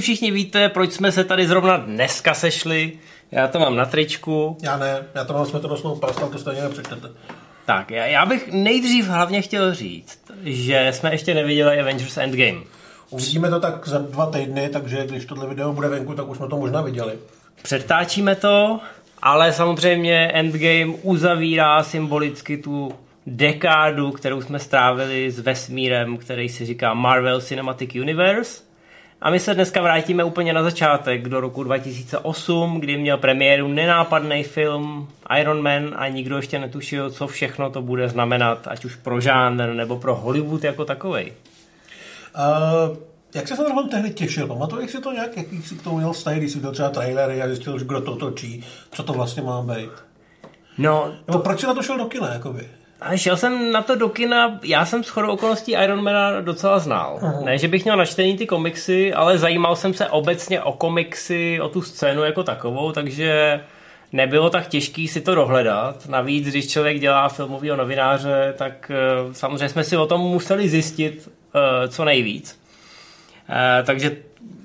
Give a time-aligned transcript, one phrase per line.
[0.00, 2.92] asi všichni víte, proč jsme se tady zrovna dneska sešli.
[3.32, 4.56] Já to mám na tričku.
[4.62, 7.08] Já ne, já to mám smetonosnou past, to stejně nepřečtete.
[7.66, 12.60] Tak, já, já bych nejdřív hlavně chtěl říct, že jsme ještě neviděli Avengers Endgame.
[13.10, 16.48] Uvidíme to tak za dva týdny, takže když tohle video bude venku, tak už jsme
[16.48, 17.12] to možná viděli.
[17.62, 18.80] Předtáčíme to,
[19.22, 22.92] ale samozřejmě Endgame uzavírá symbolicky tu
[23.26, 28.69] dekádu, kterou jsme strávili s vesmírem, který si říká Marvel Cinematic Universe.
[29.22, 34.42] A my se dneska vrátíme úplně na začátek, do roku 2008, kdy měl premiéru nenápadný
[34.42, 35.08] film
[35.40, 39.74] Iron Man a nikdo ještě netušil, co všechno to bude znamenat, ať už pro žánr
[39.74, 41.32] nebo pro Hollywood jako takovej.
[42.36, 42.96] Uh,
[43.34, 44.46] jak se film tehdy těšil?
[44.46, 45.36] Pamatuješ si to nějak?
[45.36, 48.00] Jaký si k tomu měl vztah, když jsi viděl třeba trailery a zjistil, že kdo
[48.00, 48.64] to točí?
[48.92, 49.90] Co to vlastně má být?
[50.78, 52.68] No, Nebo proč jsi na to šel do kina, jakoby?
[53.00, 57.18] A šel jsem na to do kina, já jsem shodou okolností Ironmana docela znal.
[57.22, 57.44] Uh-huh.
[57.44, 61.68] Ne, že bych měl načtený ty komiksy, ale zajímal jsem se obecně o komiksy, o
[61.68, 63.60] tu scénu jako takovou, takže
[64.12, 66.08] nebylo tak těžký si to dohledat.
[66.08, 68.90] Navíc, když člověk dělá filmového novináře, tak
[69.26, 72.60] uh, samozřejmě jsme si o tom museli zjistit uh, co nejvíc.
[73.48, 74.16] Uh, takže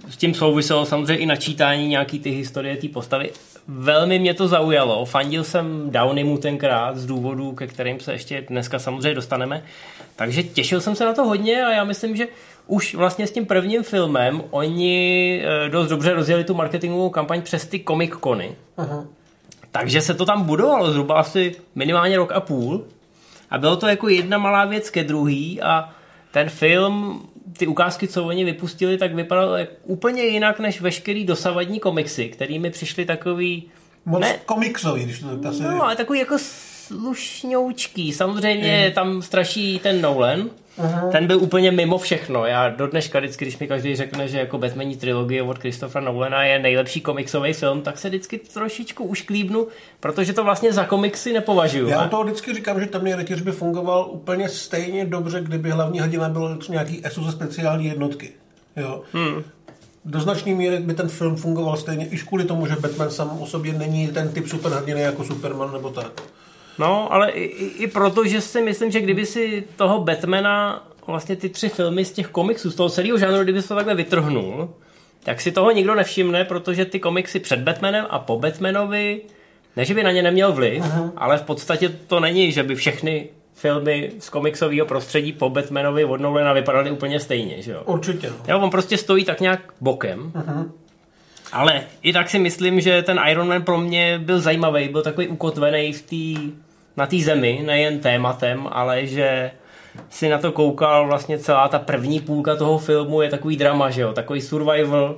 [0.09, 3.31] s tím souviselo samozřejmě i načítání nějaký ty historie té postavy
[3.67, 5.05] velmi mě to zaujalo.
[5.05, 9.63] Fandil jsem Downymu tenkrát z důvodů, ke kterým se ještě dneska samozřejmě dostaneme.
[10.15, 12.27] Takže těšil jsem se na to hodně a já myslím, že
[12.67, 17.65] už vlastně s tím prvním filmem oni eh, dost dobře rozjeli tu marketingovou kampaň přes
[17.65, 18.55] ty Comic Cony.
[18.77, 19.07] Uh-huh.
[19.71, 22.85] Takže se to tam budovalo zhruba asi minimálně rok a půl.
[23.49, 25.89] A bylo to jako jedna malá věc ke druhý a
[26.31, 27.21] ten film
[27.57, 33.05] ty ukázky, co oni vypustili, tak vypadalo úplně jinak než veškerý dosavadní komiksy, kterými přišli
[33.05, 33.63] takový...
[34.05, 36.37] Moc ne, komiksový, když to tak No, ale takový jako
[36.87, 38.13] slušňoučký.
[38.13, 38.93] Samozřejmě mm.
[38.93, 41.11] tam straší ten Nolan, Uh-huh.
[41.11, 42.45] Ten byl úplně mimo všechno.
[42.45, 46.43] Já do dneška vždycky, když mi každý řekne, že jako Batmaní trilogie od Christophera Nolana
[46.43, 49.67] je nejlepší komiksový film, tak se vždycky trošičku už klíbnu,
[49.99, 51.87] protože to vlastně za komiksy nepovažuju.
[51.87, 56.29] Já to vždycky říkám, že tam rytíř by fungoval úplně stejně dobře, kdyby hlavní hrdina
[56.29, 58.29] byl nějaký ESO ze speciální jednotky.
[58.75, 59.01] Jo.
[59.13, 59.43] Hmm.
[60.05, 63.47] Do značné míry by ten film fungoval stejně, i kvůli tomu, že Batman sám o
[63.47, 66.21] sobě není ten typ superhrdiny jako Superman nebo tak.
[66.79, 67.43] No, ale i,
[67.83, 72.11] i proto, že si myslím, že kdyby si toho Batmana, vlastně ty tři filmy z
[72.11, 74.69] těch komiksů, z toho celého žánru, kdyby se to takhle vytrhnul,
[75.23, 79.21] tak si toho nikdo nevšimne, protože ty komiksy před Batmanem a po Batmanovi,
[79.75, 81.11] ne, že by na ně neměl vliv, uh-huh.
[81.17, 86.21] ale v podstatě to není, že by všechny filmy z komiksového prostředí po Batmanovi od
[86.21, 87.81] Nolana vypadaly úplně stejně, že jo?
[87.85, 88.31] Určitě.
[88.47, 90.31] Jo, on prostě stojí tak nějak bokem.
[90.35, 90.71] Uh-huh.
[91.51, 95.27] Ale i tak si myslím, že ten Iron Man pro mě byl zajímavý, byl takový
[95.27, 96.51] ukotvený v té
[96.97, 99.51] na té zemi, nejen tématem, ale že
[100.09, 104.01] si na to koukal vlastně celá ta první půlka toho filmu je takový drama, že
[104.01, 105.15] jo, takový survival.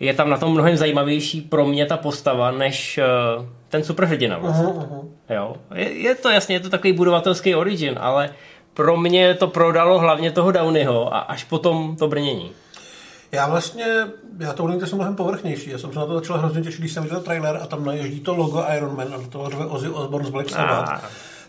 [0.00, 2.98] Je tam na tom mnohem zajímavější pro mě ta postava, než
[3.38, 4.66] uh, ten superhrdina vlastně.
[4.66, 5.08] Uh-huh.
[5.30, 5.54] Jo.
[5.74, 8.30] Je, je, to jasně, je to takový budovatelský origin, ale
[8.74, 12.50] pro mě to prodalo hlavně toho Downeyho a až potom to brnění.
[13.32, 13.86] Já vlastně,
[14.38, 15.70] já to jsem mnohem povrchnější.
[15.70, 18.20] Já jsem se na to začal hrozně těšit, když jsem viděl trailer a tam naježdí
[18.20, 20.88] to logo Iron Man a do toho řve Ozzy Osbourne z Black Sabbath.
[20.88, 21.00] Ah.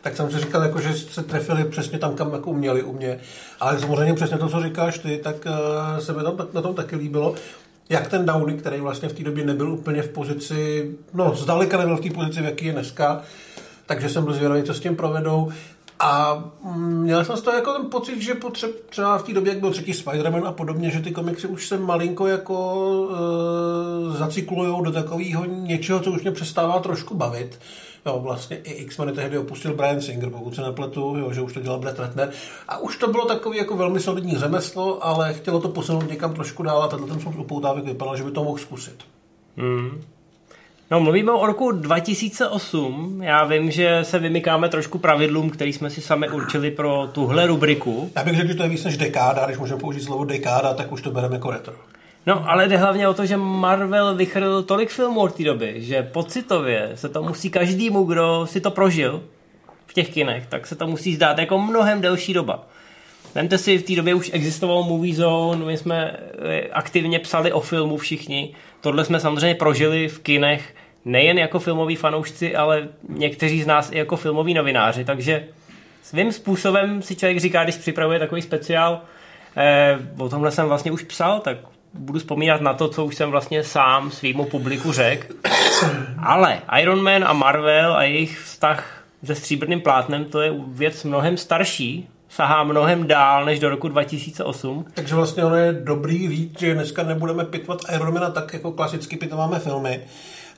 [0.01, 3.19] Tak jsem si říkal, jako, že se trefili přesně tam, kam jako uměli u mě.
[3.59, 6.95] Ale samozřejmě přesně to, co říkáš ty, tak uh, se mi tam na tom taky
[6.95, 7.35] líbilo
[7.89, 11.97] jak ten Downey, který vlastně v té době nebyl úplně v pozici, no zdaleka nebyl
[11.97, 13.21] v té pozici, v jaký je dneska,
[13.85, 15.51] takže jsem byl zvědavý, co s tím provedou.
[16.03, 16.43] A
[16.75, 19.71] měl jsem z toho jako ten pocit, že potřeb, třeba v té době, jak byl
[19.71, 25.45] třetí Spider-Man a podobně, že ty komiksy už se malinko jako e, zacyklujou do takového
[25.45, 27.59] něčeho, co už mě přestává trošku bavit.
[28.05, 31.61] Jo, vlastně i X-Men tehdy opustil Brian Singer, pokud se nepletu, jo, že už to
[31.61, 32.31] dělal Brett Ratner.
[32.67, 36.63] A už to bylo takový jako velmi solidní řemeslo, ale chtělo to posunout někam trošku
[36.63, 39.03] dál a tenhle ten upoutávek vypadal, že by to mohl zkusit.
[39.57, 40.01] Hmm.
[40.93, 43.21] No, mluvíme o roku 2008.
[43.23, 48.11] Já vím, že se vymykáme trošku pravidlům, který jsme si sami určili pro tuhle rubriku.
[48.15, 49.45] Já bych řekl, že to je víc než dekáda.
[49.45, 51.73] Když můžeme použít slovo dekáda, tak už to bereme jako retro.
[52.25, 56.03] No, ale jde hlavně o to, že Marvel vychrl tolik filmů od té doby, že
[56.03, 59.23] pocitově se to musí každému, kdo si to prožil
[59.87, 62.67] v těch kinech, tak se to musí zdát jako mnohem delší doba.
[63.35, 67.59] Vemte si, v té době už existoval Movie Zone, my jsme eh, aktivně psali o
[67.59, 68.55] filmu všichni.
[68.81, 70.73] Tohle jsme samozřejmě prožili v kinech
[71.05, 75.47] nejen jako filmoví fanoušci, ale někteří z nás i jako filmoví novináři, takže
[76.03, 79.01] svým způsobem si člověk říká, když připravuje takový speciál,
[79.57, 81.57] eh, o tomhle jsem vlastně už psal, tak
[81.93, 85.33] budu vzpomínat na to, co už jsem vlastně sám svýmu publiku řekl.
[86.17, 91.37] Ale Iron Man a Marvel a jejich vztah se stříbrným plátnem, to je věc mnohem
[91.37, 94.85] starší, sahá mnohem dál než do roku 2008.
[94.93, 99.59] Takže vlastně ono je dobrý říct, že dneska nebudeme pitvat Ironmana tak, jako klasicky pitváme
[99.59, 100.01] filmy,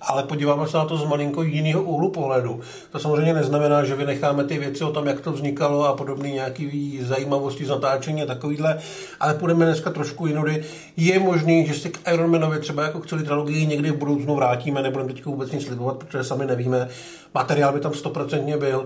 [0.06, 2.60] ale podíváme se na to z malinko jiného úhlu pohledu.
[2.92, 6.70] To samozřejmě neznamená, že vynecháme ty věci o tom, jak to vznikalo a podobné nějaké
[7.02, 8.80] zajímavosti z natáčení a takovýhle,
[9.20, 10.64] ale půjdeme dneska trošku jinudy.
[10.98, 14.82] Je možný, že si k Ironmanovi třeba jako k celé trilogii někdy v budoucnu vrátíme,
[14.82, 16.90] nebudeme teď vůbec nic slibovat, protože sami nevíme.
[17.34, 18.86] Materiál by tam stoprocentně byl,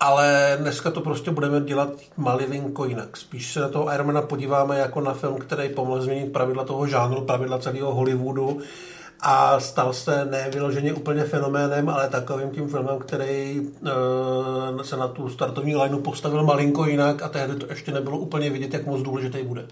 [0.00, 3.16] ale dneska to prostě budeme dělat malilinko jinak.
[3.16, 7.20] Spíš se na toho Ironmana podíváme jako na film, který pomohl změnit pravidla toho žánru,
[7.20, 8.60] pravidla celého Hollywoodu
[9.20, 15.28] a stal se nevyloženě úplně fenoménem, ale takovým tím filmem, který uh, se na tu
[15.28, 19.42] startovní lineu postavil malinko jinak a tehdy to ještě nebylo úplně vidět, jak moc důležitý
[19.42, 19.66] bude.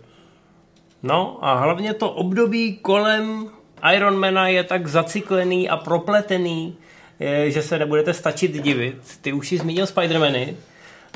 [1.02, 3.50] No a hlavně to období kolem
[3.94, 6.76] Ironmana je tak zaciklený a propletený,
[7.46, 8.96] že se nebudete stačit divit.
[9.20, 10.54] Ty už jsi zmínil Spider-Many.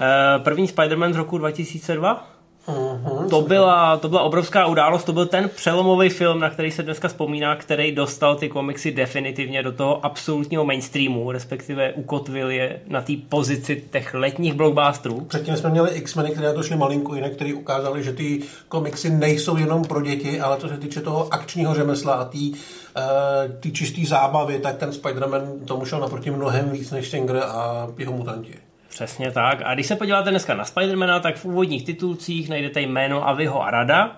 [0.00, 2.35] Eh, první Spider-Man z roku 2002?
[2.68, 6.82] Uh-huh, to, byla, to byla obrovská událost, to byl ten přelomový film, na který se
[6.82, 13.00] dneska vzpomíná, který dostal ty komiksy definitivně do toho absolutního mainstreamu, respektive ukotvil je na
[13.00, 15.20] té pozici těch letních blockbusterů.
[15.20, 19.56] Předtím jsme měli X-meny, které to šly malinko jinak, který ukázali, že ty komiksy nejsou
[19.56, 24.58] jenom pro děti, ale co se týče toho akčního řemesla a té uh, čisté zábavy,
[24.58, 28.65] tak ten Spider-Man tomu šel naproti mnohem víc než Singer a jeho mutanti.
[28.96, 29.62] Přesně tak.
[29.64, 34.16] A když se podíváte dneska na Spidermana, tak v úvodních titulcích najdete jméno Aviho Arada.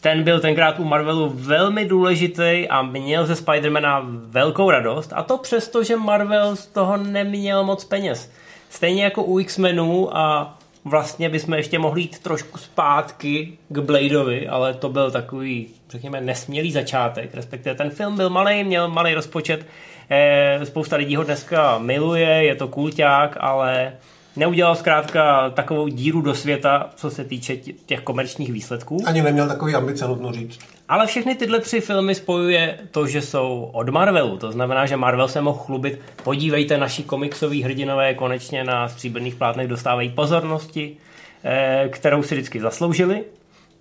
[0.00, 5.12] Ten byl tenkrát u Marvelu velmi důležitý a měl ze Spidermana velkou radost.
[5.16, 8.32] A to přesto, že Marvel z toho neměl moc peněz.
[8.70, 14.74] Stejně jako u X-Menů a vlastně bychom ještě mohli jít trošku zpátky k Bladeovi, ale
[14.74, 17.34] to byl takový, řekněme, nesmělý začátek.
[17.34, 19.66] Respektive ten film byl malý, měl malý rozpočet,
[20.12, 23.92] Eh, spousta lidí ho dneska miluje, je to kulťák, ale
[24.36, 27.56] neudělal zkrátka takovou díru do světa, co se týče
[27.86, 29.02] těch komerčních výsledků.
[29.06, 30.58] Ani neměl takový ambice, nutno říct.
[30.88, 34.36] Ale všechny tyhle tři filmy spojuje to, že jsou od Marvelu.
[34.36, 36.00] To znamená, že Marvel se mohl chlubit.
[36.22, 40.96] Podívejte, naši komiksoví hrdinové konečně na stříbrných plátnech dostávají pozornosti,
[41.44, 43.24] eh, kterou si vždycky zasloužili.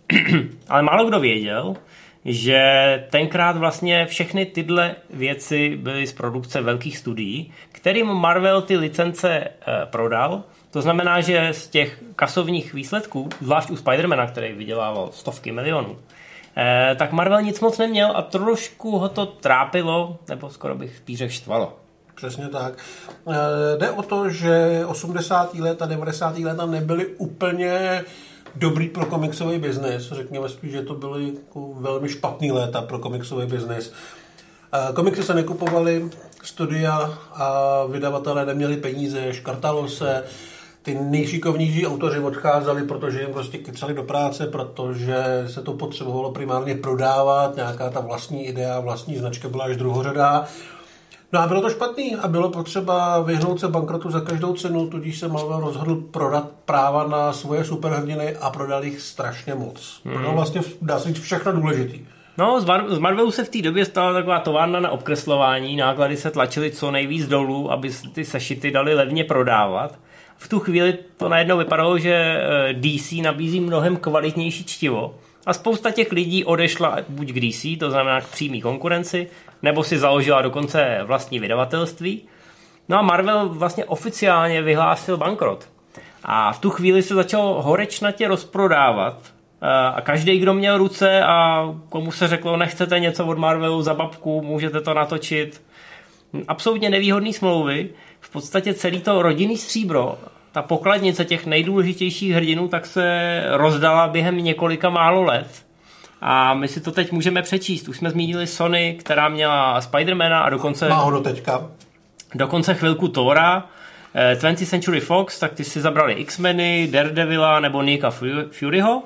[0.67, 1.75] Ale málo kdo věděl,
[2.25, 2.63] že
[3.09, 9.51] tenkrát vlastně všechny tyhle věci byly z produkce velkých studií, kterým Marvel ty licence e,
[9.85, 10.43] prodal.
[10.71, 15.97] To znamená, že z těch kasovních výsledků, zvlášť u Spidermana, který vydělával stovky milionů,
[16.57, 21.23] e, tak Marvel nic moc neměl a trošku ho to trápilo, nebo skoro bych spíš
[21.27, 21.73] štvalo.
[22.15, 22.73] Přesně tak.
[23.27, 25.53] E, jde o to, že 80.
[25.53, 26.37] let a 90.
[26.37, 28.03] leta nebyly úplně
[28.55, 30.11] dobrý pro komiksový biznis.
[30.11, 33.93] Řekněme spíš, že to byly jako velmi špatný léta pro komiksový biznis.
[34.93, 36.09] Komiksy se nekupovaly,
[36.43, 40.23] studia a vydavatelé neměli peníze, škartalo se,
[40.81, 46.75] ty nejšikovnější autoři odcházeli, protože jim prostě kecali do práce, protože se to potřebovalo primárně
[46.75, 50.47] prodávat, nějaká ta vlastní idea, vlastní značka byla až druhořadá.
[51.33, 55.19] No a bylo to špatný a bylo potřeba vyhnout se bankrotu za každou cenu, tudíž
[55.19, 60.01] se Marvel rozhodl prodat práva na svoje superhrdiny a prodal jich strašně moc.
[60.05, 60.13] Hmm.
[60.13, 61.99] Prodal vlastně, dá se říct, všechno důležitý.
[62.37, 66.17] No, z, Mar- z Marvelu se v té době stala taková továrna na obkreslování, náklady
[66.17, 69.99] se tlačily co nejvíc dolů, aby ty sešity dali levně prodávat.
[70.37, 75.15] V tu chvíli to najednou vypadalo, že eh, DC nabízí mnohem kvalitnější čtivo
[75.45, 79.29] a spousta těch lidí odešla buď k DC, to znamená k přímý konkurenci,
[79.61, 82.21] nebo si založila dokonce vlastní vydavatelství.
[82.89, 85.69] No a Marvel vlastně oficiálně vyhlásil bankrot.
[86.23, 89.17] A v tu chvíli se začal horečnatě rozprodávat
[89.61, 93.93] eh, a každý, kdo měl ruce a komu se řeklo, nechcete něco od Marvelu za
[93.93, 95.61] babku, můžete to natočit.
[96.47, 97.89] Absolutně nevýhodné smlouvy.
[98.19, 100.17] V podstatě celý to rodinný stříbro,
[100.51, 105.65] ta pokladnice těch nejdůležitějších hrdinů, tak se rozdala během několika málo let.
[106.21, 107.87] A my si to teď můžeme přečíst.
[107.87, 110.89] Už jsme zmínili Sony, která měla Spidermana a dokonce...
[110.89, 111.67] Má ho do teďka.
[112.35, 113.65] Dokonce chvilku Thora.
[114.15, 118.11] 20th eh, Century Fox, tak ty si zabrali X-meny, Daredevila nebo Nika
[118.51, 119.03] Furyho.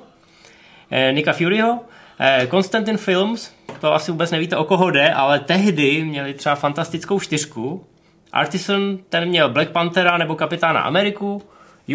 [0.90, 1.80] Eh, Nika Furyho.
[2.20, 7.20] Eh, Constantin Films, to asi vůbec nevíte, o koho jde, ale tehdy měli třeba fantastickou
[7.20, 7.86] čtyřku.
[8.34, 11.42] Artisan, ten měl Black Panthera nebo Kapitána Ameriku.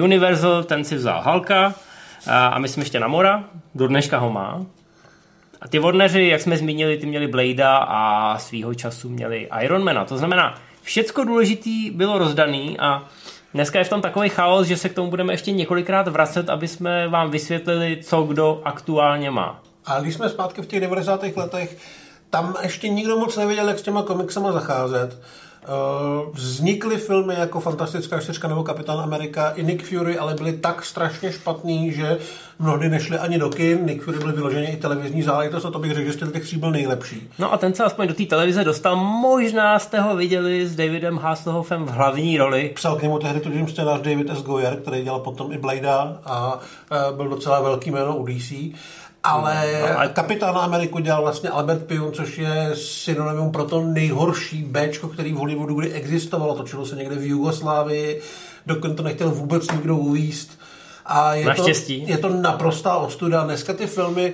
[0.03, 1.73] Universal, ten si vzal Halka.
[2.27, 3.43] A myslím ještě Namora,
[3.75, 4.61] do dneška ho má.
[5.61, 10.05] A ty Warneri, jak jsme zmínili, ty měli Bladea a svýho času měli Ironmana.
[10.05, 13.03] To znamená, všecko důležitý bylo rozdaný a
[13.53, 16.67] dneska je v tom takový chaos, že se k tomu budeme ještě několikrát vracet, aby
[16.67, 19.61] jsme vám vysvětlili, co kdo aktuálně má.
[19.85, 21.23] A když jsme zpátky v těch 90.
[21.35, 21.77] letech,
[22.29, 25.21] tam ještě nikdo moc nevěděl, jak s těma komiksama zacházet.
[25.67, 30.85] Uh, vznikly filmy jako Fantastická čtyřka nebo Kapitán Amerika i Nick Fury, ale byly tak
[30.85, 32.17] strašně špatný, že
[32.59, 33.85] mnohdy nešly ani do kin.
[33.85, 36.57] Nick Fury byl vyloženě i televizní záležitost a to bych řekl, že z těch tří
[36.57, 37.29] byl nejlepší.
[37.39, 38.95] No a ten se aspoň do té televize dostal.
[38.95, 42.71] Možná jste ho viděli s Davidem Hasselhoffem v hlavní roli.
[42.75, 44.43] Psal k němu tehdy tuším scénář David S.
[44.43, 48.53] Goyer, který dělal potom i Bladea a uh, byl docela velký jméno u DC.
[49.29, 55.07] Ale, ale Kapitána Ameriku dělal vlastně Albert Pion, což je synonymum pro to nejhorší Bčko,
[55.07, 56.55] který v Hollywoodu kdy existovalo.
[56.55, 58.21] Točilo se někde v Jugoslávii,
[58.65, 60.59] dokud to nechtěl vůbec nikdo uvíst.
[61.05, 62.05] A je Naštěstí.
[62.05, 63.43] To, je to naprostá ostuda.
[63.43, 64.33] Dneska ty filmy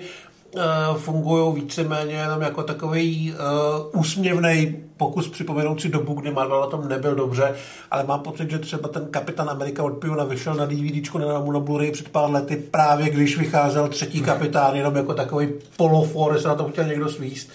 [0.98, 6.88] fungují víceméně jenom jako takový uh, úsměvný pokus připomenout si dobu, kdy Marvel na tom
[6.88, 7.56] nebyl dobře,
[7.92, 11.40] ale mám pocit, že třeba ten Kapitán Amerika od Piona vyšel na DVDčku na, na
[11.40, 15.48] Blu-ray před pár lety, právě když vycházel třetí kapitán, jenom jako takový
[15.78, 17.50] polofor, se na to chtěl někdo svíst.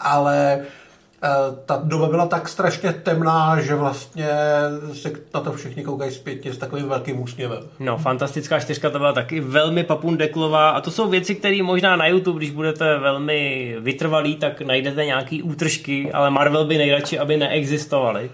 [0.00, 0.79] Ale Eh,
[1.66, 4.28] ta doba byla tak strašně temná, že vlastně
[4.92, 7.62] se na to všichni koukají zpětně s takovým velkým úsměvem.
[7.78, 12.06] No, fantastická čtyřka to byla taky velmi papundeklová a to jsou věci, které možná na
[12.06, 18.30] YouTube, když budete velmi vytrvalí, tak najdete nějaký útržky, ale Marvel by nejradši, aby neexistovaly.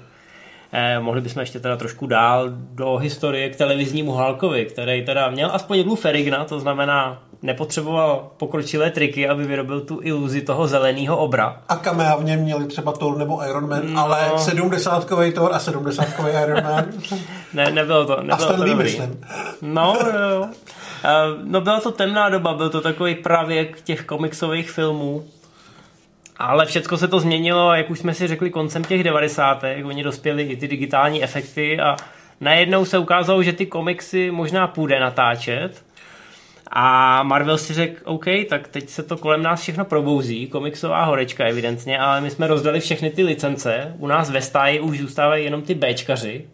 [0.72, 5.50] Eh, mohli bychom ještě teda trošku dál do historie k televiznímu Halkovi, který teda měl
[5.52, 11.62] aspoň jednu ferigna, to znamená nepotřeboval pokročilé triky, aby vyrobil tu iluzi toho zeleného obra.
[11.68, 14.00] A kamea v něm měli třeba Thor nebo Iron Man, no.
[14.00, 16.06] ale 70 Thor a 70
[16.42, 16.84] Iron Man.
[17.54, 18.74] ne, nebylo to, nebylo a to dobrý.
[18.74, 19.20] myslím.
[19.62, 19.98] No,
[20.30, 20.48] jo.
[21.44, 25.24] No byla to temná doba, byl to takový pravěk těch komiksových filmů.
[26.38, 29.64] Ale všechno se to změnilo, jak už jsme si řekli, koncem těch 90.
[29.84, 31.96] Oni dospěli i ty digitální efekty a
[32.40, 35.85] najednou se ukázalo, že ty komiksy možná půjde natáčet,
[36.78, 41.44] a Marvel si řekl, OK, tak teď se to kolem nás všechno probouzí, komiksová horečka
[41.44, 45.62] evidentně, ale my jsme rozdali všechny ty licence, u nás ve stáji už zůstávají jenom
[45.62, 46.46] ty Bčkaři,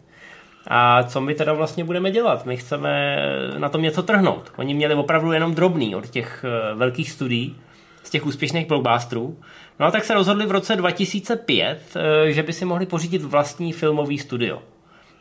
[0.67, 2.45] a co my teda vlastně budeme dělat?
[2.45, 3.17] My chceme
[3.57, 4.51] na tom něco trhnout.
[4.57, 7.55] Oni měli opravdu jenom drobný od těch eh, velkých studií,
[8.03, 9.37] z těch úspěšných blockbusterů.
[9.79, 13.73] No a tak se rozhodli v roce 2005, eh, že by si mohli pořídit vlastní
[13.73, 14.61] filmový studio.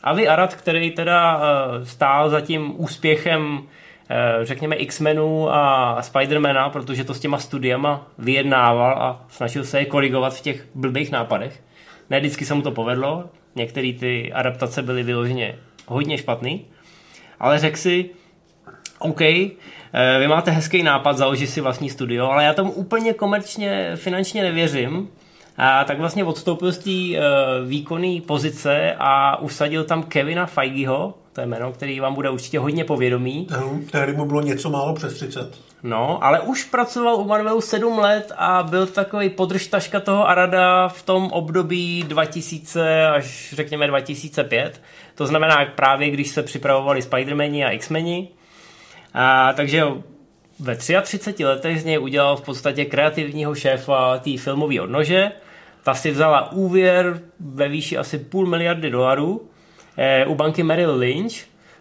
[0.03, 3.63] Avi Arad, který teda eh, stál za tím úspěchem
[4.42, 10.35] řekněme X-Menů a Spidermana, protože to s těma studiama vyjednával a snažil se je korigovat
[10.35, 11.62] v těch blbých nápadech.
[12.11, 16.64] Ne vždycky se mu to povedlo, některé ty adaptace byly vyloženě hodně špatný,
[17.40, 18.11] ale řekl si,
[18.99, 19.50] OK, eh,
[20.19, 25.09] vy máte hezký nápad, založit si vlastní studio, ale já tomu úplně komerčně, finančně nevěřím,
[25.57, 31.41] a tak vlastně odstoupil z té uh, výkonné pozice a usadil tam Kevina Feigeho, to
[31.41, 33.47] je jméno, který vám bude určitě hodně povědomý.
[33.91, 35.59] Tehdy mu bylo něco málo přes 30.
[35.83, 41.03] No, ale už pracoval u Marvelu 7 let a byl takový podržtaška toho Arada v
[41.03, 44.81] tom období 2000 až řekněme 2005.
[45.15, 48.29] To znamená právě, když se připravovali Spider-Mani a X-Meni.
[49.15, 49.85] A, takže
[50.59, 55.33] ve 33 letech z něj udělal v podstatě kreativního šéfa té filmové odnože.
[55.83, 59.49] Ta si vzala úvěr ve výši asi půl miliardy dolarů
[60.27, 61.35] u banky Merrill Lynch,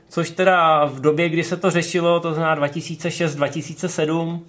[0.10, 4.40] což teda v době, kdy se to řešilo, to znamená 2006-2007,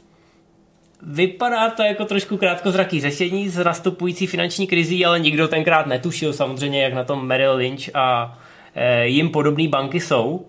[1.07, 6.83] Vypadá to jako trošku krátkozraký řešení z nastupující finanční krizí, ale nikdo tenkrát netušil samozřejmě,
[6.83, 8.39] jak na tom Merrill Lynch a
[8.75, 10.47] e, jim podobné banky jsou.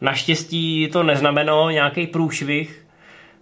[0.00, 2.86] Naštěstí to neznamenalo nějaký průšvih,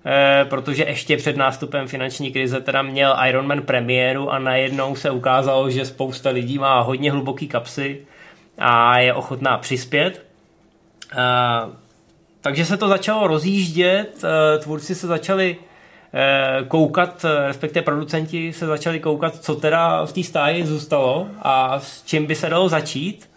[0.06, 5.10] e, protože ještě před nástupem finanční krize teda měl Iron Man premiéru a najednou se
[5.10, 8.00] ukázalo, že spousta lidí má hodně hluboký kapsy
[8.60, 10.26] a je ochotná přispět.
[11.12, 11.74] Uh,
[12.40, 19.00] takže se to začalo rozjíždět, uh, tvůrci se začali uh, koukat, respektive producenti se začali
[19.00, 23.29] koukat, co teda v té stáji zůstalo a s čím by se dalo začít.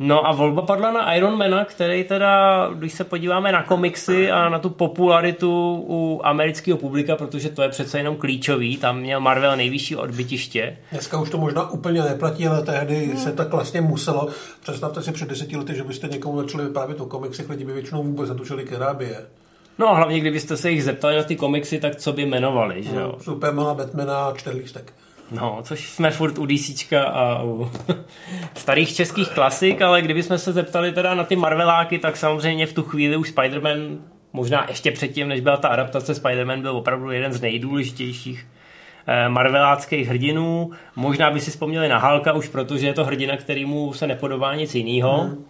[0.00, 4.58] No a volba padla na Ironmana, který teda, když se podíváme na komiksy a na
[4.58, 9.96] tu popularitu u amerického publika, protože to je přece jenom klíčový, tam měl Marvel nejvyšší
[9.96, 10.76] odbytiště.
[10.90, 13.16] Dneska už to možná úplně neplatí, ale tehdy hmm.
[13.16, 14.28] se tak vlastně muselo.
[14.62, 18.02] Představte si před deseti lety, že byste někomu začali vyprávět o komiksech, lidi by většinou
[18.02, 19.26] vůbec netušili, která by je.
[19.78, 22.94] No a hlavně, kdybyste se jich zeptali na ty komiksy, tak co by jmenovali, že
[22.94, 23.12] jo?
[23.12, 24.92] No, Supermana, Batmana, čtyřlístek.
[25.30, 27.70] No, což jsme furt u DC a u
[28.54, 32.82] starých českých klasik, ale kdybychom se zeptali teda na ty Marveláky, tak samozřejmě v tu
[32.82, 33.98] chvíli už Spider-Man,
[34.32, 38.46] možná ještě předtím, než byla ta adaptace, Spider-Man byl opravdu jeden z nejdůležitějších
[39.06, 40.70] eh, marveláckých hrdinů.
[40.96, 44.74] Možná by si vzpomněli na Halka už, protože je to hrdina, kterýmu se nepodobá nic
[44.74, 45.18] jiného.
[45.18, 45.44] Hmm.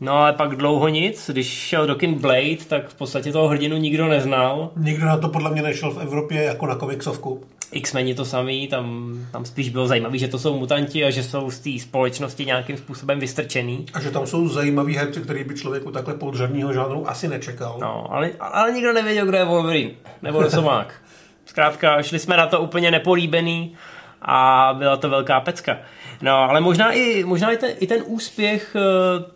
[0.00, 3.76] No ale pak dlouho nic, když šel do kin Blade, tak v podstatě toho hrdinu
[3.76, 4.70] nikdo neznal.
[4.76, 7.42] Nikdo na to podle mě nešel v Evropě jako na komiksovku.
[7.72, 11.50] X-meni to samý, tam, tam spíš bylo zajímavé, že to jsou mutanti a že jsou
[11.50, 13.86] z té společnosti nějakým způsobem vystrčený.
[13.94, 17.76] A že tam jsou zajímaví herci, který by člověku takhle podřadního žánru asi nečekal.
[17.80, 19.90] No, ale, ale nikdo nevěděl, kdo je Wolverine,
[20.22, 20.94] nebo Rosomák.
[21.46, 23.76] Zkrátka, šli jsme na to úplně nepolíbený
[24.22, 25.76] a byla to velká pecka.
[26.22, 28.80] No, ale možná i, možná i, ten, i ten úspěch eh,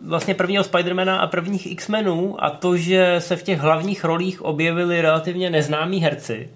[0.01, 5.01] vlastně prvního Spidermana a prvních X-menů a to, že se v těch hlavních rolích objevili
[5.01, 6.49] relativně neznámí herci,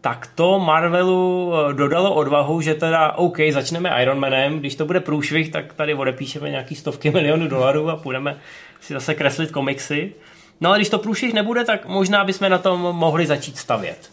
[0.00, 5.52] tak to Marvelu eh, dodalo odvahu, že teda OK, začneme Ironmanem, když to bude průšvih,
[5.52, 8.38] tak tady odepíšeme nějaký stovky milionů dolarů a půjdeme
[8.80, 10.12] si zase kreslit komiksy.
[10.60, 14.10] No ale když to průšvih nebude, tak možná bychom na tom mohli začít stavět.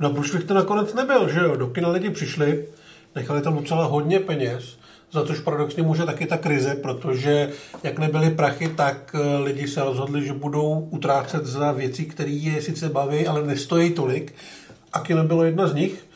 [0.00, 1.56] No průšvih to nakonec nebyl, že jo?
[1.56, 2.66] Do kina lidi přišli,
[3.14, 4.78] nechali tam docela hodně peněz,
[5.12, 7.50] za což paradoxně může taky ta krize, protože
[7.82, 12.62] jak nebyly prachy, tak eh, lidi se rozhodli, že budou utrácet za věci, které je
[12.62, 14.34] sice baví, ale nestojí tolik.
[14.92, 16.10] A kino bylo jedna z nich.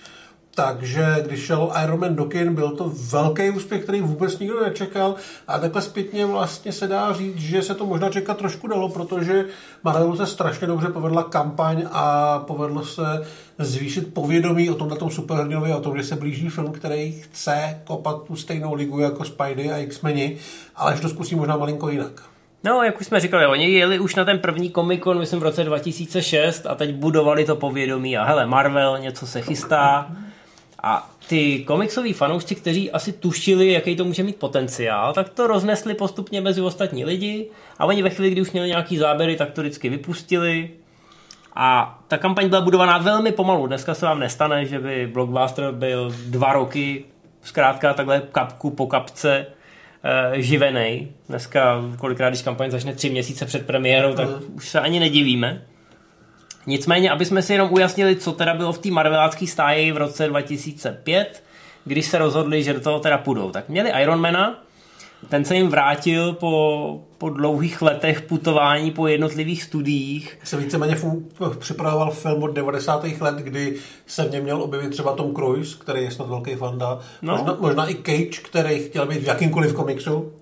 [0.54, 5.14] Takže když šel Iron Man do kin, byl to velký úspěch, který vůbec nikdo nečekal.
[5.49, 9.45] A takhle zpětně vlastně se dá říct, že se to možná čekat trošku dalo, protože
[9.85, 13.26] Marvelu se strašně dobře povedla kampaň a povedlo se
[13.59, 18.37] zvýšit povědomí o tomhle superhrdinovi, o tom, že se blíží film, který chce kopat tu
[18.37, 20.37] stejnou ligu jako Spidey a X-meni,
[20.76, 22.33] ale že to zkusí možná malinko jinak.
[22.64, 25.42] No, jak už jsme říkali, oni jeli už na ten první Comic Con, myslím, v
[25.42, 30.11] roce 2006 a teď budovali to povědomí a hele, Marvel, něco se chystá.
[30.83, 35.94] A ty komiksové fanoušci, kteří asi tušili, jaký to může mít potenciál, tak to roznesli
[35.94, 39.61] postupně mezi ostatní lidi a oni ve chvíli, kdy už měli nějaký záběry, tak to
[39.61, 40.71] vždycky vypustili.
[41.54, 43.66] A ta kampaň byla budovaná velmi pomalu.
[43.66, 47.04] Dneska se vám nestane, že by Blockbuster byl dva roky
[47.42, 49.47] zkrátka takhle kapku po kapce
[50.04, 51.08] e, živenej.
[51.28, 54.54] Dneska kolikrát, když kampaň začne tři měsíce před premiérou, tak mm.
[54.54, 55.62] už se ani nedivíme.
[56.67, 60.28] Nicméně, aby jsme si jenom ujasnili, co teda bylo v té marvelácké stáji v roce
[60.28, 61.45] 2005,
[61.84, 63.50] když se rozhodli, že do toho teda půjdou.
[63.50, 64.63] Tak měli Ironmana,
[65.28, 70.39] ten se jim vrátil po, po dlouhých letech putování po jednotlivých studiích.
[70.45, 70.97] Se víceméně
[71.58, 73.04] připravoval film od 90.
[73.21, 76.99] let, kdy se v něm měl objevit třeba Tom Cruise, který je snad velký fanda.
[77.23, 77.37] No.
[77.37, 80.32] Možná, možná i Cage, který chtěl být v jakýmkoliv komiksu.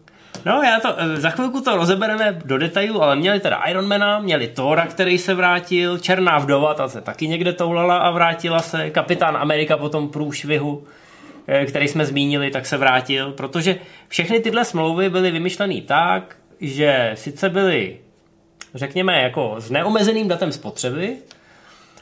[0.44, 4.48] No, já to, eh, za chvilku to rozebereme do detailu, ale měli teda Ironmana, měli
[4.48, 9.36] Thora, který se vrátil, Černá vdova, ta se taky někde toulala a vrátila se, Kapitán
[9.36, 10.84] Amerika po tom průšvihu,
[11.66, 13.78] který jsme zmínili, tak se vrátil, protože
[14.08, 17.98] všechny tyhle smlouvy byly vymyšlené tak, že sice byly,
[18.74, 21.16] řekněme, jako s neomezeným datem spotřeby,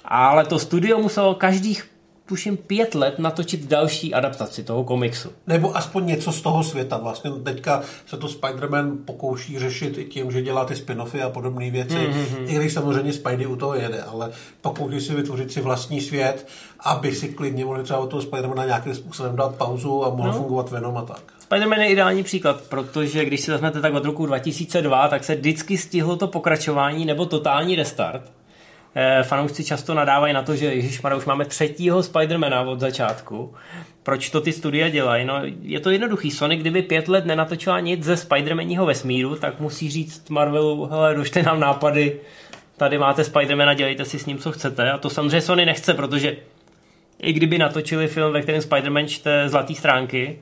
[0.04, 1.90] ale to studio muselo každých
[2.30, 5.32] tuším pět let natočit další adaptaci toho komiksu.
[5.46, 6.98] Nebo aspoň něco z toho světa.
[6.98, 11.70] Vlastně teďka se to Spider-Man pokouší řešit i tím, že dělá ty spin-offy a podobné
[11.70, 11.94] věci.
[11.94, 12.44] Mm-hmm.
[12.46, 16.46] I když samozřejmě Spidey u toho jede, ale pokouší si vytvořit si vlastní svět,
[16.80, 20.38] aby si klidně mohli třeba od toho Spider-Mana nějakým způsobem dát pauzu a mohl no.
[20.38, 21.22] fungovat Venom a tak.
[21.50, 25.78] Spider-Man je ideální příklad, protože když si vezmete tak od roku 2002, tak se vždycky
[25.78, 28.22] stihlo to pokračování nebo totální restart
[29.22, 33.54] fanoušci často nadávají na to, že Ježíš už máme třetího Spidermana od začátku.
[34.02, 35.24] Proč to ty studie dělají?
[35.24, 36.30] No, je to jednoduchý.
[36.30, 41.42] Sony, kdyby pět let nenatočila nic ze Spidermaního vesmíru, tak musí říct Marvelu, hele, došte
[41.42, 42.20] nám nápady,
[42.76, 44.90] tady máte Spidermana, dělejte si s ním, co chcete.
[44.90, 46.36] A to samozřejmě Sony nechce, protože
[47.22, 50.38] i kdyby natočili film, ve kterém Spider-Man čte zlatý stránky,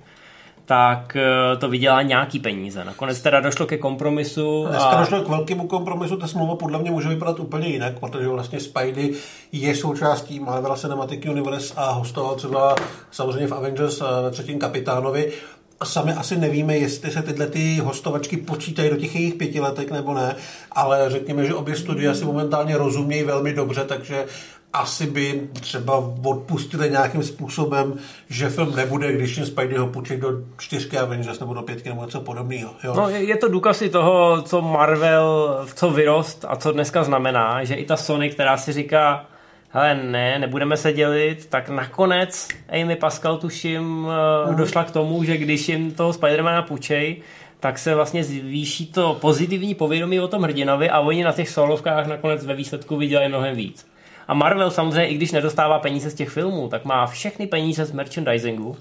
[0.69, 2.85] tak eh, to vydělá nějaký peníze.
[2.85, 4.67] Nakonec teda došlo ke kompromisu.
[4.67, 4.71] A...
[4.71, 8.61] Dneska došlo k velkému kompromisu, ta smlouva podle mě může vypadat úplně jinak, protože vlastně
[8.61, 9.15] Spidey
[9.53, 12.75] je součástí Marvel Cinematic Universe a hostoval třeba
[13.11, 15.33] samozřejmě v Avengers eh, ve třetím kapitánovi.
[15.81, 20.15] A sami asi nevíme, jestli se tyhle ty hostovačky počítají do těch jejich pětiletek nebo
[20.15, 20.37] ne,
[20.73, 24.27] ale řekněme, že obě studia si momentálně rozumějí velmi dobře, takže
[24.73, 27.95] asi by třeba odpustili nějakým způsobem,
[28.29, 30.29] že film nebude, když jim Spidey ho půjčí do
[30.59, 32.75] čtyřky Avengers nebo do pětky nebo něco podobného.
[32.85, 32.95] Jo?
[32.97, 37.75] No, je to důkaz i toho, co Marvel, co vyrost a co dneska znamená, že
[37.75, 39.27] i ta Sony, která si říká,
[39.71, 44.07] hele ne, nebudeme se dělit, tak nakonec Amy Pascal tuším
[44.47, 47.23] uh, došla k tomu, že když jim toho Spidermana půjčej,
[47.61, 52.07] tak se vlastně zvýší to pozitivní povědomí o tom hrdinovi a oni na těch solovkách
[52.07, 53.87] nakonec ve výsledku vydělají mnohem víc.
[54.29, 57.93] A Marvel samozřejmě, i když nedostává peníze z těch filmů, tak má všechny peníze z
[57.93, 58.77] merchandisingu.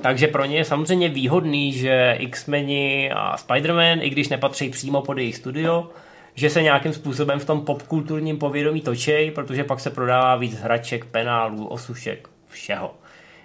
[0.00, 5.18] Takže pro ně je samozřejmě výhodný, že X-meni a Spider-Man, i když nepatří přímo pod
[5.18, 5.90] jejich studio,
[6.34, 11.04] že se nějakým způsobem v tom popkulturním povědomí točej, protože pak se prodává víc hraček,
[11.04, 12.94] penálů, osušek, všeho.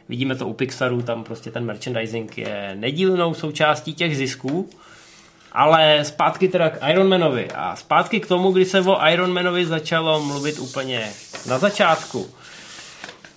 [0.10, 4.70] Vidíme to u Pixaru, tam prostě ten merchandising je nedílnou součástí těch zisků
[5.54, 10.60] ale zpátky teda k Ironmanovi a zpátky k tomu, kdy se o Ironmanovi začalo mluvit
[10.60, 11.10] úplně
[11.48, 12.30] na začátku.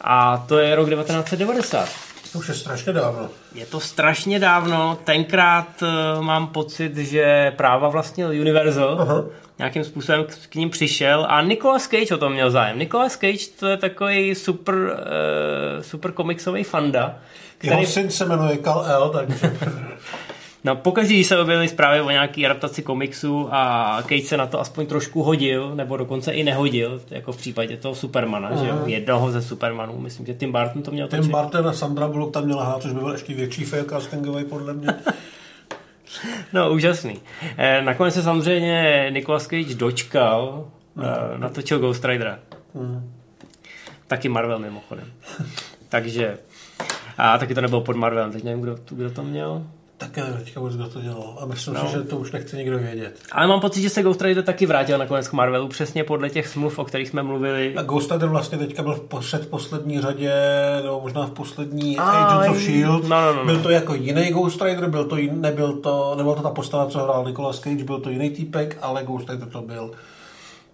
[0.01, 1.89] A to je rok 1990.
[2.33, 3.29] To už je strašně dávno.
[3.55, 4.99] Je to strašně dávno.
[5.05, 8.97] Tenkrát uh, mám pocit, že práva vlastnil Universal.
[9.01, 9.25] Aha.
[9.59, 12.79] Nějakým způsobem k, k ním přišel a Nicolas Cage o tom měl zájem.
[12.79, 17.19] Nicolas Cage to je takový super, uh, super komiksový fanda.
[17.59, 17.73] Který...
[17.73, 19.57] Jeho syn se jmenuje Kal El, takže...
[20.65, 24.87] No, pokaždý se objevily zprávy o nějaký adaptaci komiksu a Cage se na to aspoň
[24.87, 28.63] trošku hodil, nebo dokonce i nehodil, jako v případě toho Supermana, uh-huh.
[28.63, 28.83] že jo?
[28.87, 31.33] jednoho ze Supermanů, myslím, že Tim Burton to měl Tim točit.
[31.33, 34.75] Burton a Sandra Bullock tam měla hrát, což by byl ještě větší fail castingový podle
[34.75, 34.89] mě.
[36.53, 37.21] no, úžasný.
[37.57, 41.39] Eh, nakonec se samozřejmě Nicolas Cage dočkal, uh-huh.
[41.39, 42.39] natočil Ghost Ridera.
[42.77, 43.03] Uh-huh.
[44.07, 45.13] Taky Marvel mimochodem.
[45.89, 46.39] Takže
[47.19, 49.67] a taky to nebylo pod Marvelem, teď nevím, kdo, kdo to měl.
[49.99, 51.37] Tak nevím teďka vůbec, kdo to dělal.
[51.41, 51.87] A myslím no.
[51.87, 53.19] si, že to už nechce nikdo vědět.
[53.33, 56.49] Ale mám pocit, že se Ghost Rider taky vrátil nakonec k Marvelu, přesně podle těch
[56.49, 57.75] smluv, o kterých jsme mluvili.
[57.77, 60.33] A Ghost Rider vlastně teďka byl v poslední řadě,
[60.83, 63.09] nebo možná v poslední Agents of S.H.I.E.L.D.
[63.09, 63.45] No, no, no, no.
[63.45, 66.87] Byl to jako jiný Ghost Rider, byl to jin, nebyl to, nebyl to ta postava,
[66.87, 69.91] co hrál Nicolas Cage, byl to jiný týpek, ale Ghost Rider to byl.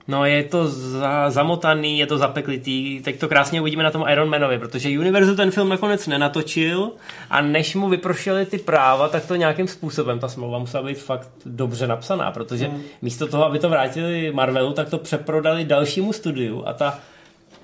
[0.08, 3.00] No je to za, zamotaný, je to zapeklitý.
[3.00, 6.90] Teď to krásně uvidíme na tom Iron Manovi, protože Universal ten film nakonec nenatočil
[7.30, 11.30] a než mu vyprošili ty práva, tak to nějakým způsobem, ta smlouva musela být fakt
[11.46, 12.82] dobře napsaná, protože hmm.
[13.02, 16.98] místo toho, aby to vrátili Marvelu, tak to přeprodali dalšímu studiu a ta,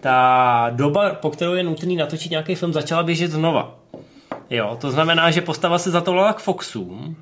[0.01, 3.75] ta doba, po kterou je nutný natočit nějaký film, začala běžet znova.
[4.51, 7.17] Jo, to znamená, že postava se zatoulala k Foxům,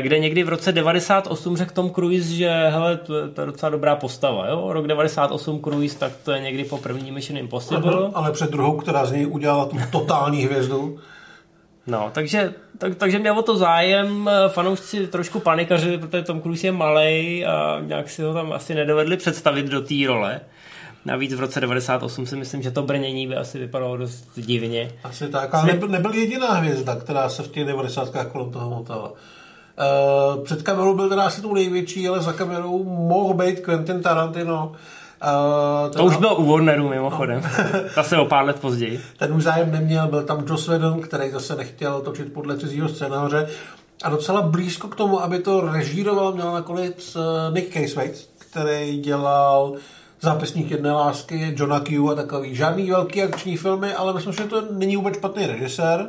[0.00, 3.70] kde někdy v roce 98 řekl Tom Cruise, že hele, to je, to je docela
[3.70, 4.72] dobrá postava, jo?
[4.72, 7.98] Rok 98 Cruise, tak to je někdy po první Mission Impossible.
[7.98, 10.98] Aha, ale před druhou, která z něj udělala tu totální hvězdu.
[11.86, 16.72] No, takže, tak, takže měl o to zájem, fanoušci trošku panikařili, protože Tom Cruise je
[16.72, 20.40] malý a nějak si ho tam asi nedovedli představit do té role.
[21.04, 24.90] Navíc v roce 98 si myslím, že to brnění by asi vypadalo dost divně.
[25.04, 28.08] Asi tak, ale nebyl, nebyl jediná hvězda, která se v těch 90.
[28.32, 29.12] kolem toho motala.
[29.80, 34.72] Uh, před kamerou byl teda asi tou největší, ale za kamerou mohl být Quentin Tarantino.
[35.84, 37.42] Uh, to už byl u Warneru mimochodem.
[37.42, 37.80] No.
[37.94, 39.00] Zase o pár let později.
[39.16, 43.48] Ten už zájem neměl, byl tam Joss Whedon, který zase nechtěl točit podle cizího scénáře.
[44.02, 49.74] A docela blízko k tomu, aby to režíroval, měl nakonec uh, Nick Case který dělal
[50.20, 52.54] zápisník jedné lásky, Johna Q a takový.
[52.54, 56.08] Žádný velký akční filmy, ale myslím, že to není vůbec špatný režisér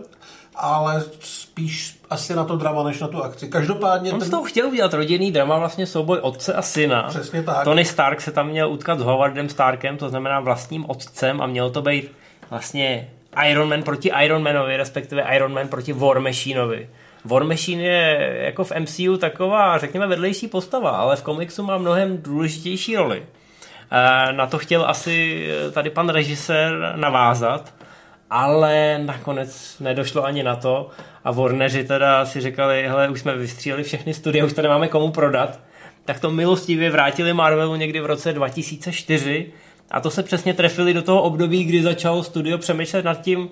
[0.56, 3.48] ale spíš asi na to drama, než na tu akci.
[3.48, 4.14] Každopádně...
[4.14, 4.28] On ten...
[4.28, 7.04] z toho chtěl udělat rodinný drama, vlastně souboj otce a syna.
[7.10, 7.64] Přesně tak.
[7.64, 11.70] Tony Stark se tam měl utkat s Howardem Starkem, to znamená vlastním otcem a mělo
[11.70, 12.12] to být
[12.50, 13.10] vlastně
[13.50, 16.90] Iron Man proti Iron Manovi, respektive Iron Man proti War Machineovi.
[17.26, 22.22] War Machine je jako v MCU taková, řekněme, vedlejší postava, ale v komiksu má mnohem
[22.22, 23.24] důležitější roli.
[23.92, 27.74] Eh, na to chtěl asi tady pan režisér navázat
[28.32, 30.90] ale nakonec nedošlo ani na to.
[31.24, 35.12] A Warneri teda si říkali, hele, už jsme vystříleli všechny studie, už to nemáme komu
[35.12, 35.60] prodat,
[36.06, 39.52] tak to milostivě vrátili Marvelu někdy v roce 2004
[39.92, 43.50] a to se přesně trefili do toho období, kdy začalo studio přemýšlet nad tím,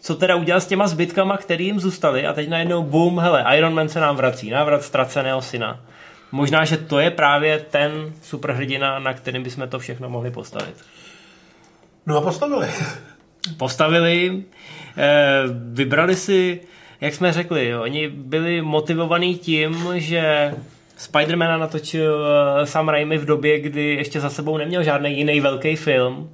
[0.00, 3.74] co teda udělat s těma zbytkama, který jim zůstali a teď najednou boom, hele, Iron
[3.74, 5.80] Man se nám vrací, návrat ztraceného syna.
[6.32, 10.74] Možná, že to je právě ten superhrdina, na kterým bychom to všechno mohli postavit.
[12.06, 12.68] No a postavili
[13.56, 14.42] postavili,
[14.96, 16.60] eh, vybrali si,
[17.00, 20.54] jak jsme řekli, oni byli motivovaní tím, že
[20.96, 25.76] Spidermana natočil eh, Sam Raimi v době, kdy ještě za sebou neměl žádný jiný velký
[25.76, 26.30] film.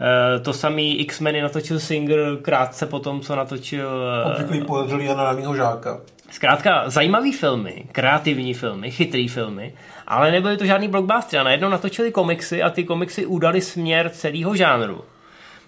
[0.00, 3.90] Eh, to samý X-meny natočil Singer krátce po tom, co natočil...
[4.24, 6.00] Obvyklý podezřelý Jana žáka.
[6.30, 9.74] Zkrátka zajímavý filmy, kreativní filmy, chytrý filmy,
[10.06, 11.40] ale nebyly to žádný blockbustery.
[11.40, 15.04] A najednou natočili komiksy a ty komiksy udali směr celého žánru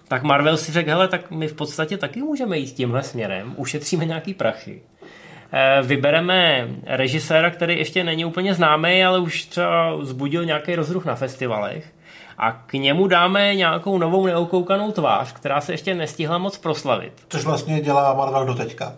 [0.07, 4.05] tak Marvel si řekl, hele, tak my v podstatě taky můžeme jít tímhle směrem, ušetříme
[4.05, 4.81] nějaký prachy.
[5.51, 11.15] Eh, vybereme režiséra, který ještě není úplně známý, ale už třeba zbudil nějaký rozruch na
[11.15, 11.93] festivalech
[12.37, 17.13] a k němu dáme nějakou novou neokoukanou tvář, která se ještě nestihla moc proslavit.
[17.29, 18.95] Což vlastně dělá Marvel do teďka.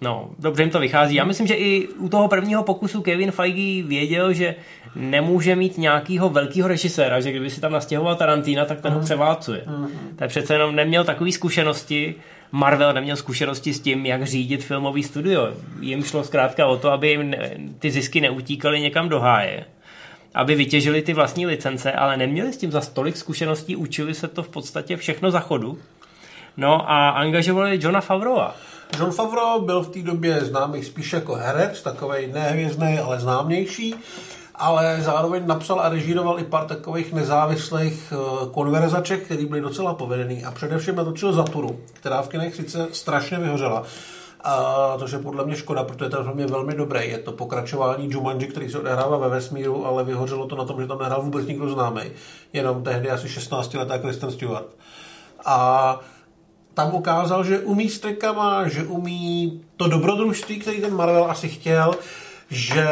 [0.00, 1.14] No, dobře jim to vychází.
[1.14, 4.54] Já myslím, že i u toho prvního pokusu Kevin Feige věděl, že
[4.96, 9.04] nemůže mít nějakého velkého režiséra, že kdyby si tam nastěhoval Tarantina, tak ten ho mhm.
[9.04, 9.62] převálcuje.
[9.66, 9.88] Uh-huh.
[10.16, 12.14] Tak přece jenom neměl takové zkušenosti,
[12.52, 15.52] Marvel neměl zkušenosti s tím, jak řídit filmový studio.
[15.80, 17.34] Jim šlo zkrátka o to, aby jim
[17.78, 19.64] ty zisky neutíkaly někam do háje
[20.36, 24.42] aby vytěžili ty vlastní licence, ale neměli s tím za stolik zkušeností, učili se to
[24.42, 25.78] v podstatě všechno za chodu.
[26.56, 28.54] No a angažovali Johna Favroa.
[28.98, 33.94] John Favreau byl v té době známý spíš jako herec, takový nehvězdný, ale známější.
[34.58, 38.16] Ale zároveň napsal a režíroval i pár takových nezávislých eh,
[38.50, 43.82] konverzaček, které byly docela povedený a především natočil Zaturu, která v kinech sice strašně vyhořela,
[44.46, 47.10] a to je podle mě škoda, protože ten film je velmi dobrý.
[47.10, 50.86] Je to pokračování Jumanji, který se odehrává ve vesmíru, ale vyhořelo to na tom, že
[50.86, 52.00] tam nehrál vůbec nikdo známý.
[52.52, 54.66] Jenom tehdy asi 16 letá Kristen Stewart.
[55.44, 56.00] A
[56.74, 58.00] tam ukázal, že umí s
[58.66, 61.94] že umí to dobrodružství, který ten Marvel asi chtěl,
[62.50, 62.86] že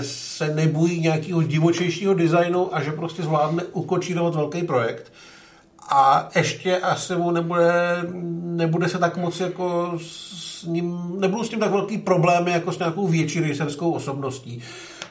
[0.00, 5.12] se nebojí nějakého divočejšího designu a že prostě zvládne ukočírovat velký projekt.
[5.88, 7.72] A ještě asi mu nebude,
[8.42, 12.78] nebude se tak moc jako s ním, nebudou s tím tak velký problémy jako s
[12.78, 14.62] nějakou větší režisérskou osobností.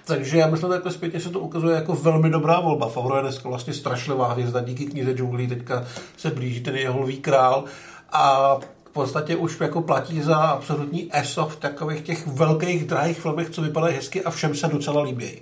[0.06, 2.90] Takže já myslím, že jako zpětně se to ukazuje jako velmi dobrá volba.
[2.90, 5.86] Favro je dneska vlastně strašlivá hvězda díky knize džunglí, teďka
[6.18, 7.64] se blíží ten jeho král
[8.12, 8.58] a
[8.94, 13.96] podstatě už jako platí za absolutní ESO v takových těch velkých, drahých filmech, co vypadají
[13.96, 15.42] hezky a všem se docela líbí.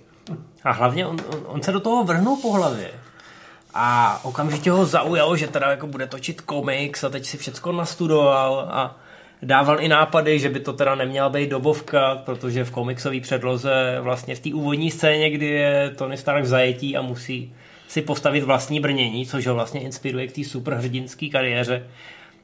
[0.64, 2.92] A hlavně on, on se do toho vrhnul po hlavě.
[3.74, 8.68] A okamžitě ho zaujalo, že teda jako bude točit komiks a teď si všechno nastudoval
[8.72, 8.98] a
[9.42, 14.36] dával i nápady, že by to teda neměla být dobovka, protože v komiksové předloze vlastně
[14.36, 17.54] v té úvodní scéně, kdy je Tony Stark v zajetí a musí
[17.88, 21.88] si postavit vlastní brnění, což ho vlastně inspiruje k té superhrdinské kariéře,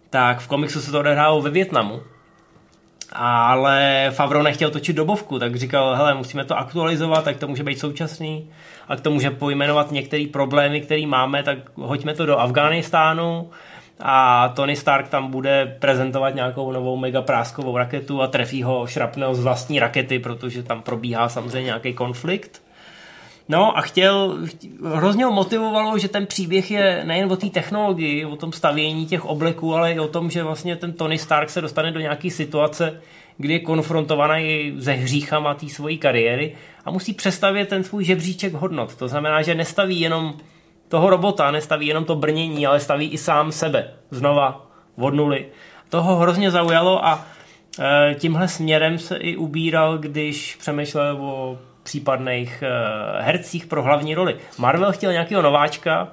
[0.09, 2.01] tak v komiksu se to odehrálo ve Větnamu.
[3.13, 7.79] Ale Favro nechtěl točit dobovku, tak říkal, hele, musíme to aktualizovat, tak to může být
[7.79, 8.49] současný
[8.87, 13.49] a tomu může pojmenovat některé problémy, které máme, tak hoďme to do Afghánistánu
[13.99, 19.35] a Tony Stark tam bude prezentovat nějakou novou mega práskovou raketu a trefí ho šrapnel
[19.35, 22.66] z vlastní rakety, protože tam probíhá samozřejmě nějaký konflikt.
[23.49, 24.37] No a chtěl,
[24.83, 29.25] hrozně ho motivovalo, že ten příběh je nejen o té technologii, o tom stavění těch
[29.25, 33.01] obleků, ale i o tom, že vlastně ten Tony Stark se dostane do nějaké situace,
[33.37, 36.55] kdy je konfrontovaný se hříchama té svojí kariéry
[36.85, 38.95] a musí přestavět ten svůj žebříček hodnot.
[38.95, 40.33] To znamená, že nestaví jenom
[40.87, 43.93] toho robota, nestaví jenom to brnění, ale staví i sám sebe.
[44.11, 45.45] Znova od nuly.
[45.89, 47.25] Toho hrozně zaujalo a
[47.79, 51.57] e, tímhle směrem se i ubíral, když přemýšlel o
[51.87, 52.69] případných e,
[53.21, 54.35] hercích pro hlavní roli.
[54.57, 56.07] Marvel chtěl nějakého nováčka,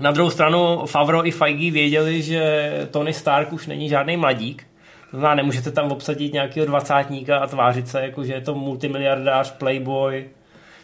[0.00, 4.66] na druhou stranu Favro i Feige věděli, že Tony Stark už není žádný mladík,
[5.10, 9.50] to znamená, nemůžete tam obsadit nějakého dvacátníka a tvářit se, jako že je to multimiliardář,
[9.50, 10.28] playboy,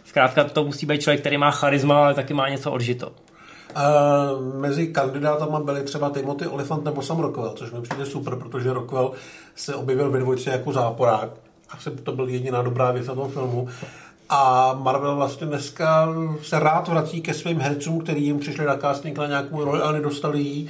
[0.07, 3.13] Zkrátka to musí být člověk, který má charisma, ale taky má něco odžito.
[3.77, 8.73] Uh, mezi kandidátama byli třeba Timothy Olyphant nebo Sam Rockwell, což mi přijde super, protože
[8.73, 9.13] Rockwell
[9.55, 11.31] se objevil ve dvojce jako záporák.
[11.71, 13.69] Asi to byl jediná dobrá věc na tom filmu.
[14.29, 16.09] A Marvel vlastně dneska
[16.43, 19.93] se rád vrací ke svým hercům, který jim přišli na casting na nějakou roli, ale
[19.93, 20.69] nedostali ji.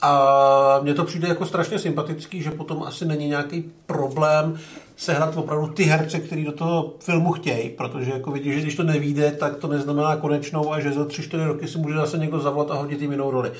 [0.00, 4.58] A mně to přijde jako strašně sympatický, že potom asi není nějaký problém
[4.96, 8.82] sehnat opravdu ty herce, který do toho filmu chtějí, protože jako vidíš, že když to
[8.82, 12.70] nevíde, tak to neznamená konečnou a že za 3-4 roky si může zase někdo zavolat
[12.70, 13.52] a hodit jim jinou roli.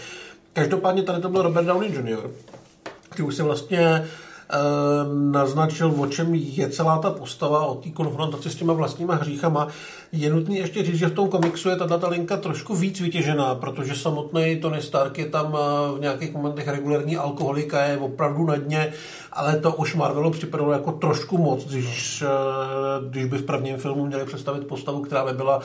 [0.52, 2.30] Každopádně tady to byl Robert Downey Jr.,
[3.08, 4.08] který už se vlastně
[5.32, 9.68] naznačil, o čem je celá ta postava, o té konfrontaci s těma vlastníma hříchama.
[10.12, 13.94] Je nutné ještě říct, že v tom komiksu je ta linka trošku víc vytěžená, protože
[13.94, 18.92] samotný Tony Stark je tam eh, v nějakých momentech regulární alkoholika, je opravdu na dně,
[19.32, 24.06] ale to už Marvelu připadalo jako trošku moc, když, eh, když by v prvním filmu
[24.06, 25.60] měli představit postavu, která by byla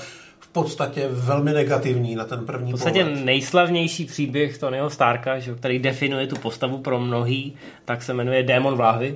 [0.48, 3.26] podstatě velmi negativní na ten první V podstatě pohled.
[3.26, 8.76] nejslavnější příběh Tonyho Starka, že, který definuje tu postavu pro mnohý, tak se jmenuje Démon
[8.76, 9.16] vláhy.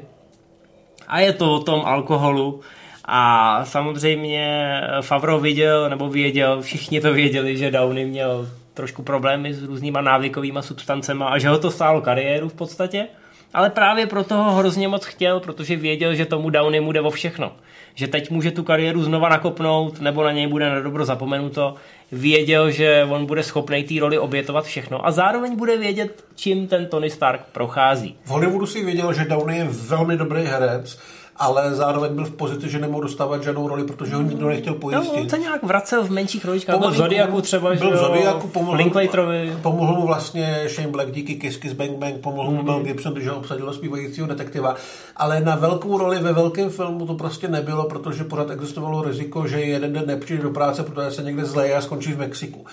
[1.07, 2.61] A je to o tom alkoholu.
[3.05, 9.63] A samozřejmě Favro viděl, nebo věděl, všichni to věděli, že Downey měl trošku problémy s
[9.63, 13.07] různýma návykovými substancemi a že ho to stálo kariéru v podstatě.
[13.53, 17.09] Ale právě proto ho hrozně moc chtěl, protože věděl, že tomu Downey mu jde o
[17.09, 17.51] všechno
[17.97, 21.75] že teď může tu kariéru znova nakopnout, nebo na něj bude na dobro zapomenuto.
[22.11, 26.85] Věděl, že on bude schopný té roli obětovat všechno a zároveň bude vědět, čím ten
[26.85, 28.15] Tony Stark prochází.
[28.25, 30.99] V Hollywoodu si věděl, že Downey je velmi dobrý herec,
[31.39, 35.15] ale zároveň byl v pozici, že nemohl dostávat žádnou roli, protože ho nikdo nechtěl pojistit.
[35.15, 38.77] No, on se nějak vracel v menších roličkách, v Zodiaku třeba, byl v Zodiaku, pomohl,
[38.77, 39.57] Linklaterovi.
[39.61, 42.65] pomohl mu vlastně Shane Black díky Kiss Kiss Bang Bang, pomohl mu mm-hmm.
[42.65, 44.75] Mel Gibson, když ho obsadil zpívajícího detektiva,
[45.15, 49.61] ale na velkou roli ve velkém filmu to prostě nebylo, protože pořád existovalo riziko, že
[49.61, 52.65] jeden den nepřijde do práce, protože se někde zleje a skončí v Mexiku.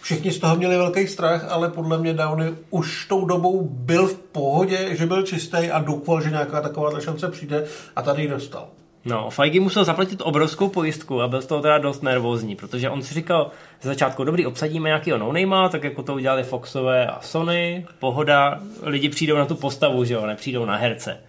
[0.00, 4.14] Všichni z toho měli velký strach, ale podle mě Downey už tou dobou byl v
[4.14, 7.64] pohodě, že byl čistý a doufal, že nějaká taková šance přijde
[7.96, 8.68] a tady ji dostal.
[9.04, 13.02] No, Feige musel zaplatit obrovskou pojistku a byl z toho teda dost nervózní, protože on
[13.02, 17.86] si říkal z začátku, dobrý, obsadíme nějakého no tak jako to udělali Foxové a Sony,
[17.98, 21.20] pohoda, lidi přijdou na tu postavu, že jo, nepřijdou na herce.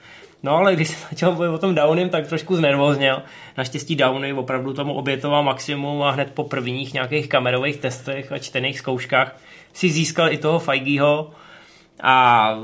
[0.43, 3.21] No ale když se začal bojit o tom Downym, tak trošku znervozněl.
[3.57, 8.79] Naštěstí Downy opravdu tomu obětoval maximum a hned po prvních nějakých kamerových testech a čtených
[8.79, 9.35] zkouškách
[9.73, 11.31] si získal i toho Feigiho
[12.03, 12.55] a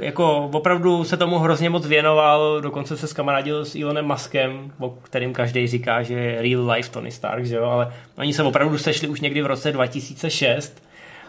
[0.00, 5.32] jako opravdu se tomu hrozně moc věnoval, dokonce se skamarádil s Elonem Muskem, o kterým
[5.32, 7.64] každý říká, že je real life Tony Stark, že jo?
[7.64, 10.83] ale oni se opravdu sešli už někdy v roce 2006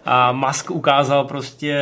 [0.06, 1.76] a Musk ukázal prostě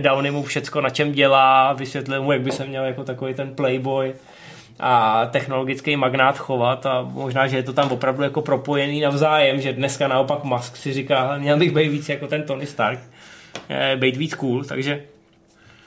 [0.00, 4.14] Downeymu všecko, na čem dělá, vysvětlil mu, jak by se měl jako takový ten playboy
[4.80, 9.72] a technologický magnát chovat a možná, že je to tam opravdu jako propojený navzájem, že
[9.72, 12.98] dneska naopak Musk si říká, měl bych být víc jako ten Tony Stark,
[13.68, 15.02] eh, být víc cool, takže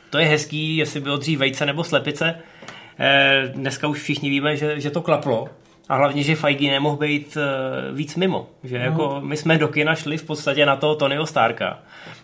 [0.10, 2.36] to je hezký, jestli bylo dřív vejce nebo slepice.
[3.00, 5.50] Eh, dneska už všichni víme, že, že to klaplo,
[5.92, 8.48] a hlavně, že Feige nemohl být uh, víc mimo.
[8.64, 8.86] Že no.
[8.86, 11.80] jako my jsme do kina šli v podstatě na toho Tonyho Starka.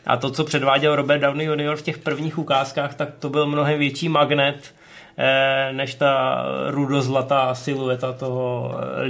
[0.05, 1.75] A to, co předváděl Robert Downey Jr.
[1.75, 4.73] v těch prvních ukázkách, tak to byl mnohem větší magnet
[5.17, 9.05] eh, než ta rudozlatá silueta toho eh,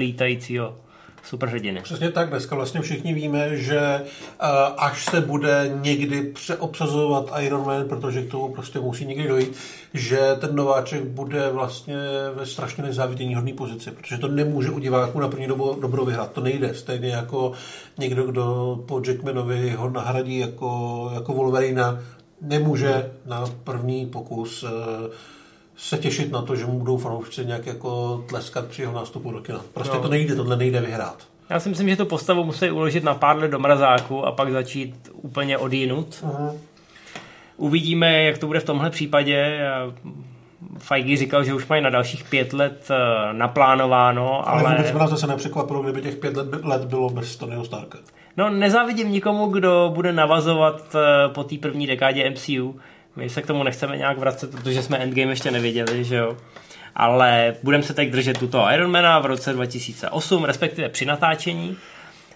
[1.27, 1.81] lítajícího superhrdiny.
[1.81, 7.87] Přesně tak, dneska vlastně všichni víme, že uh, až se bude někdy přeobsazovat Iron Man,
[7.87, 9.57] protože k tomu prostě musí někdy dojít,
[9.93, 11.95] že ten nováček bude vlastně
[12.35, 16.31] ve strašně nezávidění hodné pozici, protože to nemůže u diváků na první dobu dobro vyhrát.
[16.31, 16.73] To nejde.
[16.73, 17.51] Stejně jako
[17.97, 21.99] někdo, kdo po Jackmanovi ho nahradí jako, jako Wolverina,
[22.41, 24.69] nemůže na první pokus uh,
[25.77, 29.41] se těšit na to, že mu budou fanoušci nějak jako tleskat při jeho nástupu do
[29.41, 29.61] kina.
[29.73, 30.01] Prostě no.
[30.01, 31.27] to nejde, tohle nejde vyhrát.
[31.49, 34.51] Já si myslím, že tu postavu musí uložit na pár let do mrazáku a pak
[34.51, 36.07] začít úplně odjinut.
[36.07, 36.57] Uh-huh.
[37.57, 39.59] Uvidíme, jak to bude v tomhle případě.
[40.77, 44.63] Feige říkal, že už mají na dalších pět let eh, naplánováno, ale...
[44.63, 47.97] Ale vůbec by nás zase nepřekvapilo, kdyby těch pět let, let bylo bez Tonyho Starka.
[48.37, 52.79] No, nezávidím nikomu, kdo bude navazovat eh, po té první dekádě MCU.
[53.17, 56.37] My se k tomu nechceme nějak vracet, protože jsme Endgame ještě neviděli, že jo.
[56.95, 61.77] Ale budeme se teď držet tuto Ironmana v roce 2008, respektive při natáčení.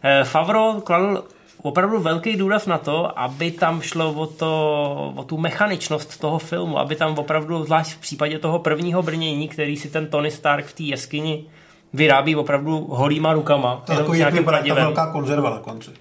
[0.04, 1.24] Eh, Favro kladl
[1.62, 6.80] opravdu velký důraz na to, aby tam šlo o, to, o tu mechaničnost toho filmu,
[6.80, 10.74] aby tam opravdu, zvlášť v případě toho prvního brnění, který si ten Tony Stark v
[10.74, 11.46] té jeskyni
[11.94, 13.84] vyrábí opravdu holýma rukama.
[13.86, 15.92] Takový, jak vypadá ta velká konzerva na konci.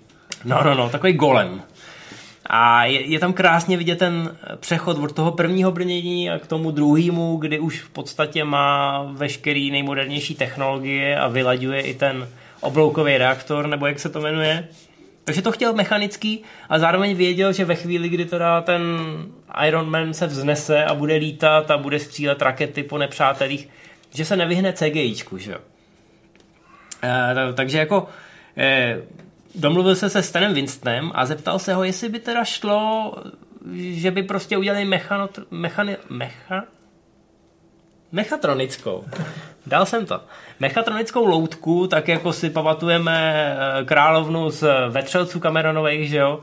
[0.45, 1.63] No, no, no, takový golem.
[2.47, 6.71] A je, je tam krásně vidět ten přechod od toho prvního brnění a k tomu
[6.71, 12.29] druhému, kdy už v podstatě má veškerý nejmodernější technologie a vylaďuje i ten
[12.61, 14.69] obloukový reaktor, nebo jak se to jmenuje.
[15.25, 18.83] Takže to chtěl mechanický a zároveň věděl, že ve chvíli, kdy teda ten
[19.67, 23.69] Iron Man se vznese a bude lítat a bude střílet rakety po nepřátelích,
[24.15, 25.59] že se nevyhne CGIčku, že jo.
[27.03, 28.07] E, takže jako
[28.57, 28.99] e,
[29.55, 33.15] domluvil se se Stanem Winstonem a zeptal se ho, jestli by teda šlo,
[33.77, 36.65] že by prostě udělali mechanot, mechani, mecha,
[38.13, 39.05] mechatronickou.
[39.67, 40.21] Dal jsem to.
[40.61, 46.41] Mechatronickou loutku, tak jako si pamatujeme eh, královnu z vetřelců Cameronových, že jo?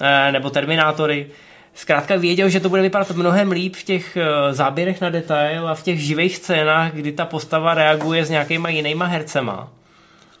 [0.00, 1.30] Eh, nebo Terminátory.
[1.74, 5.74] Zkrátka věděl, že to bude vypadat mnohem líp v těch eh, záběrech na detail a
[5.74, 9.68] v těch živých scénách, kdy ta postava reaguje s nějakýma jinýma hercema.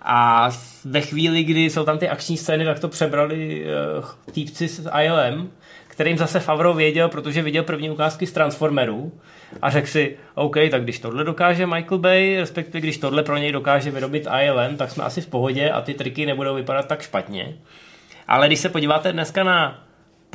[0.04, 0.50] A
[0.84, 3.64] ve chvíli, kdy jsou tam ty akční scény, tak to přebrali
[3.98, 5.50] uh, týpci z ILM,
[5.88, 9.12] kterým zase Favro věděl, protože viděl první ukázky z Transformerů
[9.62, 13.52] a řekl si, OK, tak když tohle dokáže Michael Bay, respektive když tohle pro něj
[13.52, 17.54] dokáže vyrobit ILM, tak jsme asi v pohodě a ty triky nebudou vypadat tak špatně.
[18.28, 19.84] Ale když se podíváte dneska na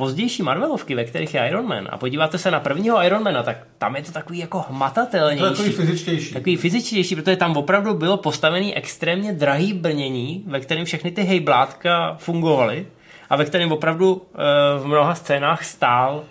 [0.00, 3.96] pozdější Marvelovky, ve kterých je Iron Man a podíváte se na prvního Ironmana, tak tam
[3.96, 5.42] je to takový jako hmatatelnější.
[5.42, 6.32] To takový fyzičtější.
[6.32, 12.16] Takový fyzičtější, protože tam opravdu bylo postavený extrémně drahý brnění, ve kterém všechny ty hejblátka
[12.18, 12.86] fungovaly
[13.30, 16.24] a ve kterém opravdu e, v mnoha scénách stál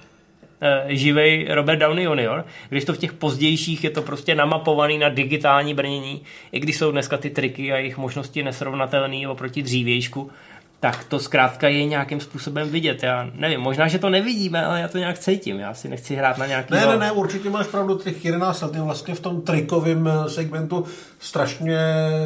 [0.61, 5.09] e, živej Robert Downey Jr., když to v těch pozdějších je to prostě namapovaný na
[5.09, 10.31] digitální brnění, i když jsou dneska ty triky a jejich možnosti nesrovnatelné oproti dřívějšku,
[10.79, 13.03] tak to zkrátka je nějakým způsobem vidět.
[13.03, 15.59] Já nevím, možná, že to nevidíme, ale já to nějak cítím.
[15.59, 16.73] Já si nechci hrát na nějaký...
[16.73, 20.29] Ne, ne, ne, určitě máš pravdu, těch 11 let je vlastně v tom trikovém eh,
[20.29, 20.85] segmentu
[21.19, 21.79] strašně,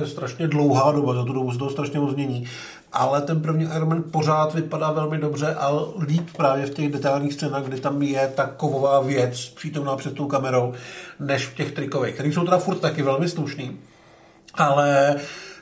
[0.05, 2.47] strašně dlouhá doba, za tu dobu se to strašně změní.
[2.91, 7.33] Ale ten první Iron Man pořád vypadá velmi dobře a líp právě v těch detailních
[7.33, 10.73] scénách, kdy tam je ta kovová věc přítomná před tou kamerou,
[11.19, 13.77] než v těch trikových, které jsou teda furt taky velmi slušný.
[14.53, 15.52] Ale Eh,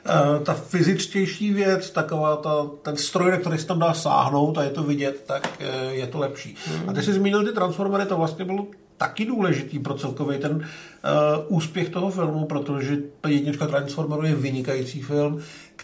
[0.42, 4.70] ta fyzičtější věc, taková ta, ten stroj, na který se tam dá sáhnout a je
[4.70, 6.56] to vidět, tak eh, je to lepší.
[6.66, 6.88] Hmm.
[6.88, 10.62] A ty jsi zmínil ty Transformery, to vlastně byl taky důležitý pro celkový ten uh,
[11.48, 12.98] úspěch toho filmu, protože
[13.28, 15.40] jednička Transformerů je vynikající film,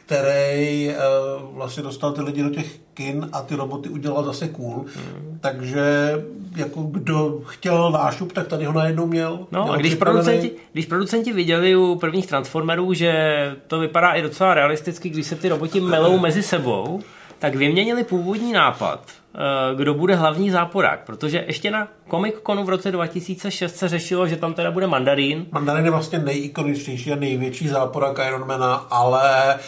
[0.09, 4.85] který uh, vlastně dostal ty lidi do těch kin a ty roboty udělal zase cool.
[4.97, 5.39] Mm.
[5.41, 6.13] Takže
[6.57, 9.47] jako kdo chtěl nášup, tak tady ho najednou měl.
[9.53, 13.13] No měl a když producenti, když producenti viděli u prvních Transformerů, že
[13.67, 17.01] to vypadá i docela realisticky, když se ty roboti melou mezi sebou,
[17.39, 19.01] tak vyměnili původní nápad,
[19.35, 19.39] eh,
[19.77, 24.37] kdo bude hlavní záporák, protože ještě na Comic Conu v roce 2006 se řešilo, že
[24.37, 25.47] tam teda bude Mandarín.
[25.53, 29.59] Mandarín je vlastně nejikoničtější a největší záporák Ironmana, ale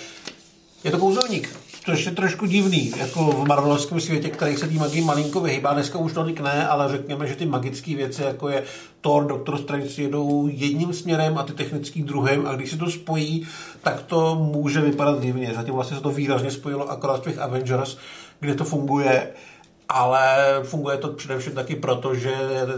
[0.84, 1.48] je to kouzelník
[1.84, 5.72] což je trošku divný, jako v marvelovském světě, který se tý magii malinko vyhýbá.
[5.72, 8.62] Dneska už tolik ne, ale řekněme, že ty magické věci, jako je
[9.00, 13.46] Thor, Doctor Strange, jedou jedním směrem a ty technický druhým a když se to spojí,
[13.82, 15.52] tak to může vypadat divně.
[15.54, 17.96] Zatím vlastně se to výrazně spojilo akorát v těch Avengers,
[18.40, 19.28] kde to funguje
[19.92, 22.32] ale funguje to především taky proto, že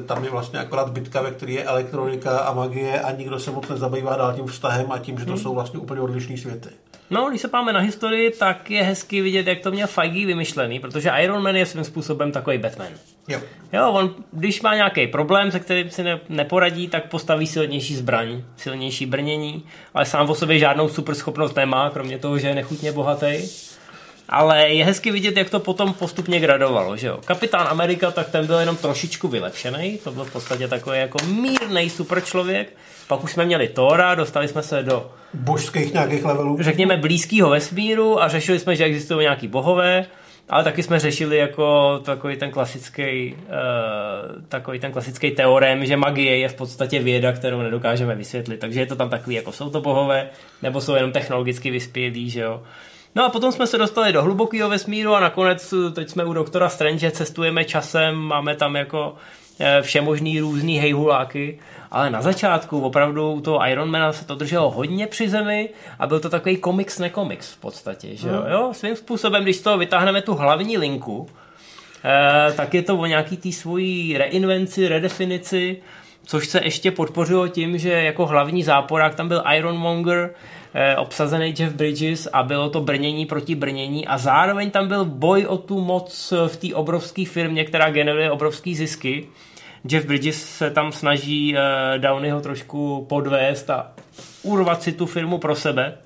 [0.06, 3.68] tam je vlastně akorát bitka, ve které je elektronika a magie a nikdo se moc
[3.68, 5.40] nezabývá dál tím vztahem a tím, že to hmm.
[5.40, 6.68] jsou vlastně úplně odlišné světy.
[7.12, 10.80] No, když se páme na historii, tak je hezky vidět, jak to měl Feige vymyšlený,
[10.80, 12.88] protože Iron Man je svým způsobem takový Batman.
[13.28, 13.40] Jo.
[13.72, 18.42] Jo, on, když má nějaký problém, se kterým si ne, neporadí, tak postaví silnější zbraň,
[18.56, 22.92] silnější brnění, ale sám o sobě žádnou super schopnost nemá, kromě toho, že je nechutně
[22.92, 23.48] bohatý.
[24.28, 27.18] Ale je hezky vidět, jak to potom postupně gradovalo, že jo.
[27.24, 31.90] Kapitán Amerika, tak ten byl jenom trošičku vylepšený, to byl v podstatě takový jako mírný
[31.90, 32.76] super člověk.
[33.08, 36.56] Pak už jsme měli Tora, dostali jsme se do božských nějakých levelů.
[36.60, 40.06] Řekněme blízkého vesmíru a řešili jsme, že existují nějaký bohové,
[40.48, 46.38] ale taky jsme řešili jako takový ten klasický, uh, takový ten klasický teorem, že magie
[46.38, 48.60] je v podstatě věda, kterou nedokážeme vysvětlit.
[48.60, 50.28] Takže je to tam takový, jako jsou to bohové,
[50.62, 52.62] nebo jsou jenom technologicky vyspělí, že jo.
[53.14, 56.68] No a potom jsme se dostali do hlubokého vesmíru a nakonec teď jsme u doktora
[56.68, 59.14] Strange, cestujeme časem, máme tam jako
[59.60, 61.58] eh, všemožný různý hejhuláky,
[61.90, 66.20] ale na začátku opravdu u toho Ironmana se to drželo hodně při zemi a byl
[66.20, 68.42] to takový komiks nekomiks v podstatě, že jo?
[68.46, 68.52] Mm.
[68.52, 68.70] jo?
[68.72, 71.28] Svým způsobem, když z toho vytáhneme tu hlavní linku,
[72.04, 75.82] eh, tak je to o nějaký tý svojí reinvenci, redefinici,
[76.24, 80.34] což se ještě podpořilo tím, že jako hlavní záporák tam byl Ironmonger,
[80.74, 85.46] Eh, obsazený Jeff Bridges a bylo to brnění proti brnění a zároveň tam byl boj
[85.46, 89.28] o tu moc v té obrovské firmě, která generuje obrovské zisky.
[89.88, 91.60] Jeff Bridges se tam snaží uh,
[91.98, 93.92] Downeyho trošku podvést a
[94.42, 95.98] urvat si tu firmu pro sebe.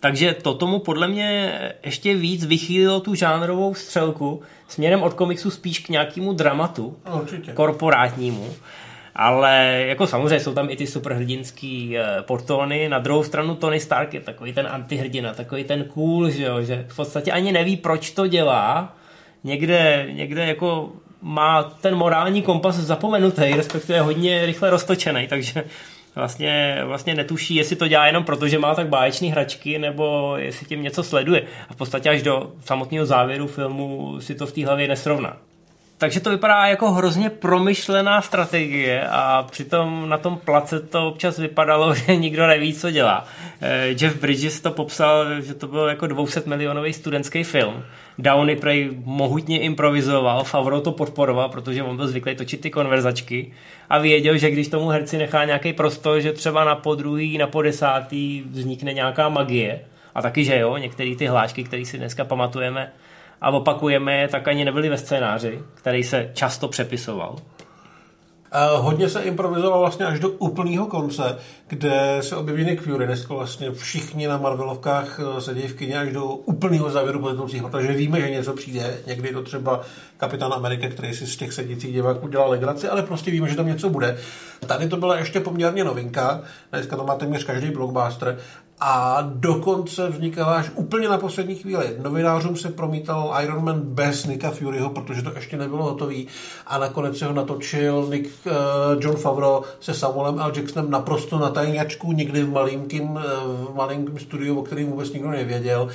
[0.00, 1.52] Takže to tomu podle mě
[1.84, 7.52] ještě víc vychýlilo tu žánrovou střelku směrem od komiksu spíš k nějakému dramatu Určitě.
[7.52, 8.54] korporátnímu
[9.18, 12.88] ale jako samozřejmě jsou tam i ty superhrdinský uh, portóny.
[12.88, 16.84] Na druhou stranu Tony Stark je takový ten antihrdina, takový ten cool, že, jo, že
[16.88, 18.96] v podstatě ani neví, proč to dělá.
[19.44, 20.92] Někde, někde jako
[21.22, 25.64] má ten morální kompas zapomenutý, respektive hodně rychle roztočený, takže
[26.14, 30.66] vlastně, vlastně netuší, jestli to dělá jenom proto, že má tak báječný hračky, nebo jestli
[30.66, 31.42] tím něco sleduje.
[31.68, 35.36] A v podstatě až do samotného závěru filmu si to v té hlavě nesrovná.
[35.98, 41.94] Takže to vypadá jako hrozně promyšlená strategie a přitom na tom place to občas vypadalo,
[41.94, 43.24] že nikdo neví, co dělá.
[43.60, 47.84] Eh, Jeff Bridges to popsal, že to byl jako 200 milionový studentský film.
[48.18, 53.52] Downey prej mohutně improvizoval, Favreau to podporoval, protože on byl zvyklý točit ty konverzačky
[53.90, 58.42] a věděl, že když tomu herci nechá nějaký prostor, že třeba na podruhý, na podesátý
[58.50, 59.80] vznikne nějaká magie,
[60.14, 62.92] a taky, že jo, některé ty hlášky, které si dneska pamatujeme,
[63.40, 67.36] a opakujeme je, tak ani nebyly ve scénáři, který se často přepisoval.
[68.56, 73.06] Uh, hodně se improvizoval vlastně až do úplného konce, kde se objeví Nick Fury.
[73.06, 77.92] Dneska vlastně všichni na Marvelovkách eh, sedí v kyně až do úplného závěru plynoucích, protože
[77.92, 78.98] víme, že něco přijde.
[79.06, 79.80] Někdy to třeba
[80.16, 83.66] Kapitán Amerika, který si z těch sedících diváků dělal legraci, ale prostě víme, že tam
[83.66, 84.18] něco bude.
[84.66, 86.42] Tady to byla ještě poměrně novinka.
[86.72, 88.38] Dneska to má téměř každý blockbuster
[88.80, 91.96] a dokonce vznikala až úplně na poslední chvíli.
[92.02, 96.26] Novinářům se promítal Iron Man bez Nicka Furyho, protože to ještě nebylo hotový
[96.66, 98.52] a nakonec se ho natočil Nick, uh,
[99.02, 100.52] John Favreau se Samuelem L.
[100.56, 103.20] Jacksonem naprosto na tajňačku, někdy v malinkým, uh,
[103.72, 105.88] v malinkým studiu, o kterém vůbec nikdo nevěděl.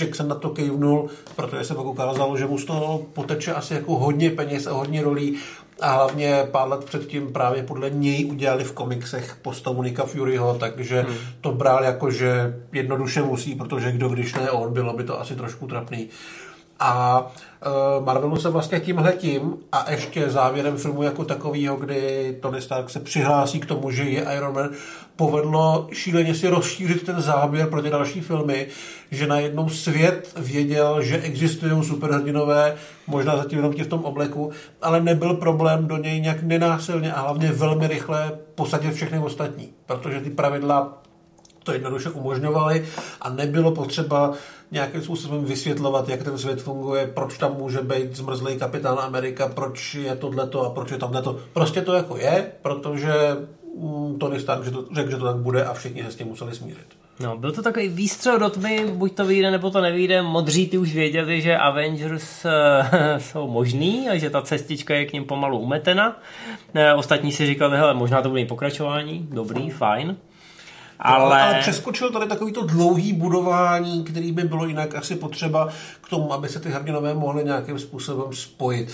[0.00, 3.98] Jackson na to kejvnul, protože se pak ukázalo, že mu z toho poteče asi jako
[3.98, 5.36] hodně peněz a hodně rolí
[5.80, 11.00] a hlavně pár let předtím právě podle něj udělali v komiksech postavu Nika Furyho, takže
[11.00, 11.16] hmm.
[11.40, 15.36] to bral jako, že jednoduše musí, protože kdo když ne on, bylo by to asi
[15.36, 16.08] trošku trapný.
[16.80, 17.20] A
[17.98, 22.90] uh, Marvelu se vlastně tímhle tím a ještě závěrem filmu jako takového, kdy Tony Stark
[22.90, 24.70] se přihlásí k tomu, že je Iron Man,
[25.16, 28.66] povedlo šíleně si rozšířit ten záběr pro ty další filmy,
[29.10, 32.74] že najednou svět věděl, že existují superhrdinové,
[33.06, 34.50] možná zatím jenom ti v tom obleku,
[34.82, 40.20] ale nebyl problém do něj nějak nenásilně a hlavně velmi rychle posadit všechny ostatní, protože
[40.20, 41.02] ty pravidla
[41.68, 42.86] to jednoduše umožňovali
[43.20, 44.32] a nebylo potřeba
[44.70, 49.94] nějakým způsobem vysvětlovat, jak ten svět funguje, proč tam může být zmrzlý kapitán Amerika, proč
[49.94, 51.38] je tohleto a proč je tam to.
[51.52, 53.12] Prostě to jako je, protože
[53.80, 56.26] mm, Tony Stark že to, řekl, že to tak bude a všichni se s tím
[56.26, 56.86] museli smířit.
[57.20, 60.22] No, byl to takový výstřel do tmy, buď to vyjde, nebo to nevyjde.
[60.22, 62.50] Modří ty už věděli, že Avengers uh,
[63.18, 66.08] jsou možný a že ta cestička je k ním pomalu umetena.
[66.74, 70.16] Uh, ostatní si říkali, hele, možná to bude pokračování, dobrý, fajn.
[71.00, 71.42] Ale...
[71.42, 75.68] ale přeskočil tady takový to dlouhý budování, který by bylo jinak asi potřeba
[76.00, 78.88] k tomu, aby se ty hrdinové mohly nějakým způsobem spojit.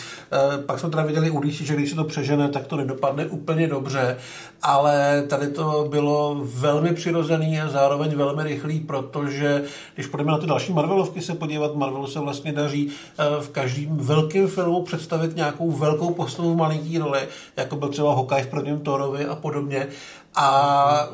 [0.54, 3.26] E, pak jsme teda viděli u DC, že když se to přežene, tak to nedopadne
[3.26, 4.16] úplně dobře,
[4.62, 9.62] ale tady to bylo velmi přirozený a zároveň velmi rychlý, protože
[9.94, 13.96] když půjdeme na ty další Marvelovky se podívat, Marvelu se vlastně daří e, v každém
[13.96, 17.20] velkém filmu představit nějakou velkou postavu v malinký roli,
[17.56, 19.86] jako byl třeba Hokaj v prvním Thorovi a podobně.
[20.34, 21.08] A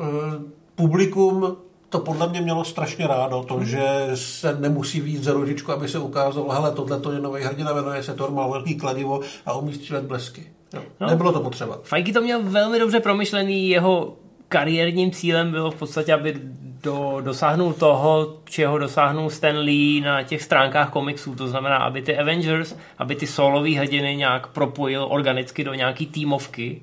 [0.46, 1.56] e, publikum
[1.88, 5.98] to podle mě mělo strašně rádo, to, že se nemusí víc za rodičku, aby se
[5.98, 9.74] ukázalo, hele, tohle to je nový hrdina, jmenuje se Thor, má velký kladivo a umí
[9.74, 10.46] střílet blesky.
[10.74, 11.78] No, no, nebylo to potřeba.
[11.82, 14.16] Fajky to měl velmi dobře promyšlený, jeho
[14.48, 16.40] kariérním cílem bylo v podstatě, aby
[16.82, 22.18] do, dosáhnul toho, čeho dosáhnul Stan Lee na těch stránkách komiksů, to znamená, aby ty
[22.18, 26.82] Avengers, aby ty solový hrdiny nějak propojil organicky do nějaký týmovky,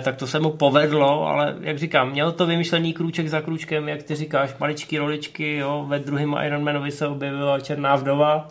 [0.00, 4.02] tak to se mu povedlo, ale jak říkám, měl to vymyšlený krůček za krůčkem, jak
[4.02, 8.48] ty říkáš, maličky roličky, jo, ve druhém Ironmanovi se objevila Černá vdova,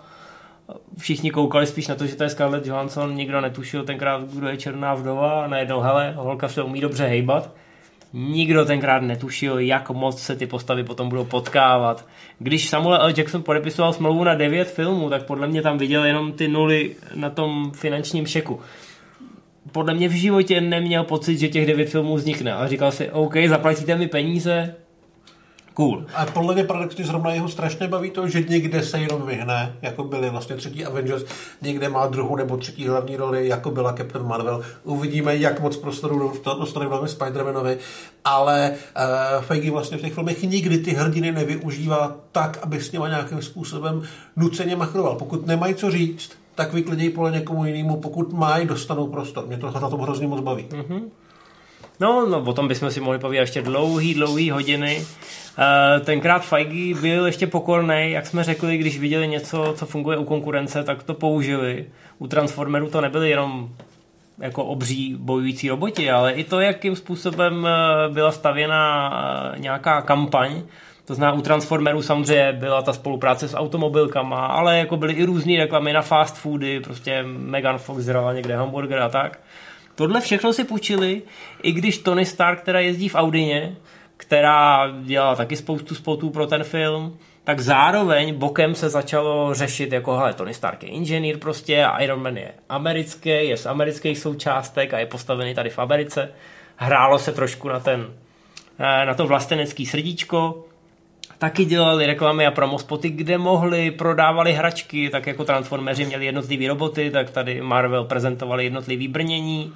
[0.98, 4.58] všichni koukali spíš na to, že to je Scarlett Johansson, nikdo netušil tenkrát, kdo je
[4.58, 7.52] Černá vdova a najednou, hele, holka se umí dobře hejbat.
[8.14, 12.06] Nikdo tenkrát netušil, jak moc se ty postavy potom budou potkávat.
[12.40, 13.14] Když Samuel L.
[13.18, 17.30] Jackson podepisoval smlouvu na devět filmů, tak podle mě tam viděl jenom ty nuly na
[17.30, 18.60] tom finančním šeku
[19.72, 22.54] podle mě v životě neměl pocit, že těch devět filmů vznikne.
[22.54, 24.76] A říkal si, OK, zaplatíte mi peníze,
[25.80, 26.06] cool.
[26.16, 30.04] A podle mě paradoxně zrovna jeho strašně baví to, že někde se jenom vyhne, jako
[30.04, 31.24] byli vlastně třetí Avengers,
[31.62, 34.62] někde má druhou nebo třetí hlavní roli, jako byla Captain Marvel.
[34.84, 37.78] Uvidíme, jak moc prostoru dostane v Spider-Manovi,
[38.26, 43.06] ale uh, Feige vlastně v těch filmech nikdy ty hrdiny nevyužívá tak, aby s nimi
[43.10, 44.04] nějakým způsobem
[44.36, 45.16] nuceně machroval.
[45.16, 49.48] Pokud nemají co říct, tak vyklidí pole někomu jinému, pokud mají, dostanou prostor.
[49.48, 50.66] Mě to na tom hrozně moc baví.
[50.70, 51.02] Mm-hmm.
[52.00, 54.98] No, no, o tom bychom si mohli povídat ještě dlouhý, dlouhý hodiny.
[55.00, 60.24] Uh, tenkrát Feige byl ještě pokorný, jak jsme řekli, když viděli něco, co funguje u
[60.24, 61.86] konkurence, tak to použili.
[62.18, 63.70] U Transformeru to nebyly jenom
[64.40, 69.12] jako obří bojující roboti, ale i to, jakým způsobem eh, byla stavěna
[69.56, 70.62] eh, nějaká kampaň,
[71.10, 75.58] to znamená, u Transformerů samozřejmě byla ta spolupráce s automobilkama, ale jako byly i různé
[75.58, 79.40] reklamy na fast foody, prostě Megan Fox zrala někde hamburger a tak.
[79.96, 81.22] Tohle všechno si půjčili,
[81.64, 83.76] i když Tony Stark, která jezdí v Audině,
[84.18, 90.18] která dělala taky spoustu spotů pro ten film, tak zároveň bokem se začalo řešit jako,
[90.18, 94.94] hele, Tony Stark je inženýr prostě a Iron Man je americký, je z amerických součástek
[94.94, 96.32] a je postavený tady v Americe.
[96.76, 98.08] Hrálo se trošku na ten,
[98.80, 100.66] eh, na to vlastenecký srdíčko,
[101.40, 107.12] taky dělali reklamy a promospoty, kde mohli, prodávali hračky, tak jako Transformeři měli jednotlivý roboty,
[107.12, 109.74] tak tady Marvel prezentovali jednotlivý brnění.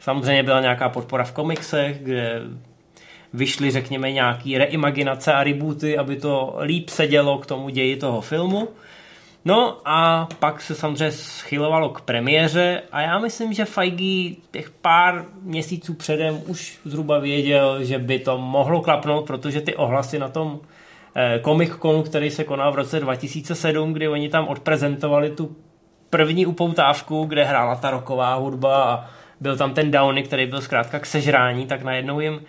[0.00, 2.42] Samozřejmě byla nějaká podpora v komiksech, kde
[3.34, 8.68] vyšly, řekněme, nějaký reimaginace a rebooty, aby to líp sedělo k tomu ději toho filmu.
[9.44, 15.24] No a pak se samozřejmě schylovalo k premiéře a já myslím, že Feige těch pár
[15.42, 20.60] měsíců předem už zhruba věděl, že by to mohlo klapnout, protože ty ohlasy na tom
[21.44, 25.56] Comic Conu, který se konal v roce 2007, kdy oni tam odprezentovali tu
[26.10, 29.10] první upoutávku, kde hrála ta roková hudba a
[29.40, 32.40] byl tam ten Downy, který byl zkrátka k sežrání, tak najednou jim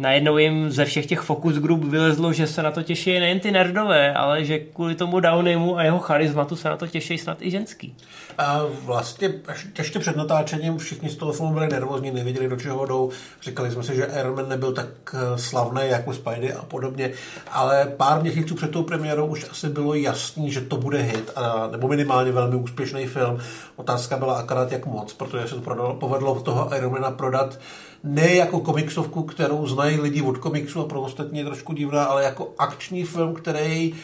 [0.00, 3.50] najednou jim ze všech těch focus group vylezlo, že se na to těší nejen ty
[3.50, 7.50] nerdové, ale že kvůli tomu Downymu a jeho charizmatu se na to těší snad i
[7.50, 7.96] ženský.
[8.38, 9.32] A vlastně
[9.78, 13.10] ještě před natáčením všichni z toho filmu byli nervózní, nevěděli, do čeho jdou.
[13.42, 17.10] Říkali jsme si, že Iron Man nebyl tak eh, slavný jako Spidey a podobně,
[17.52, 21.68] ale pár měsíců před tou premiérou už asi bylo jasný, že to bude hit, a,
[21.70, 23.38] nebo minimálně velmi úspěšný film.
[23.76, 27.58] Otázka byla akorát jak moc, protože se to prodalo, povedlo toho Ironmana prodat
[28.04, 32.24] ne jako komiksovku, kterou znají lidi od komiksu a pro ostatní je trošku divná, ale
[32.24, 33.94] jako akční film, který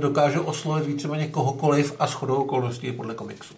[0.00, 3.54] dokáže oslovit víceméně kohokoliv a shodou okolností podle komiksu.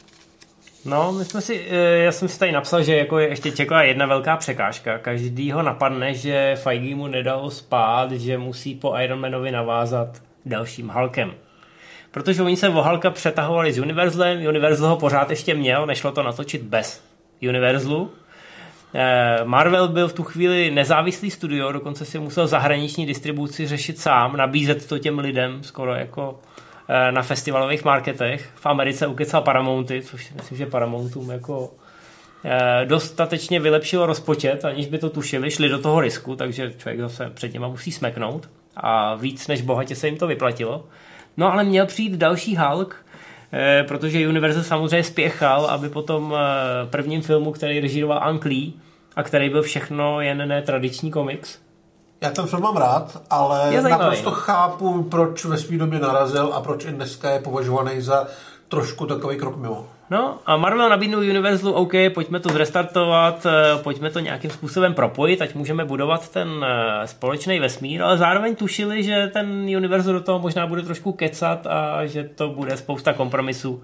[0.85, 3.83] No, my jsme si, eh, já jsem si tady napsal, že jako je ještě čekala
[3.83, 4.99] jedna velká překážka.
[4.99, 11.35] Každý ho napadne, že Feige mu nedal spát, že musí po Ironmanovi navázat dalším Hulkem.
[12.11, 16.23] Protože oni se o Hulka přetahovali s Universalem, Universal ho pořád ještě měl, nešlo to
[16.23, 17.03] natočit bez
[17.49, 18.11] Universalu.
[18.95, 24.37] Eh, Marvel byl v tu chvíli nezávislý studio, dokonce si musel zahraniční distribuci řešit sám,
[24.37, 26.39] nabízet to těm lidem skoro jako
[26.89, 28.51] Eh, na festivalových marketech.
[28.55, 31.71] V Americe ukecal Paramounty, což si myslím, že Paramountům jako
[32.45, 37.31] eh, dostatečně vylepšilo rozpočet, aniž by to tušili, šli do toho risku, takže člověk zase
[37.31, 40.85] před něma musí smeknout a víc než bohatě se jim to vyplatilo.
[41.37, 43.06] No ale měl přijít další Hulk,
[43.89, 46.35] protože Universal samozřejmě spěchal, aby po tom
[46.91, 48.73] prvním filmu, který režíroval Ang Lee,
[49.17, 51.59] a který byl všechno jen ne tradiční komiks,
[52.21, 56.61] já ten film mám rád, ale je naprosto chápu, proč ve své době narazil a
[56.61, 58.27] proč i dneska je považovaný za
[58.69, 59.89] trošku takový krok mimo.
[60.11, 65.43] No a Marvel nabídnul Universalu, OK, pojďme to zrestartovat, eh, pojďme to nějakým způsobem propojit,
[65.43, 70.39] ať můžeme budovat ten eh, společný vesmír, ale zároveň tušili, že ten Universal do toho
[70.39, 73.83] možná bude trošku kecat a že to bude spousta kompromisů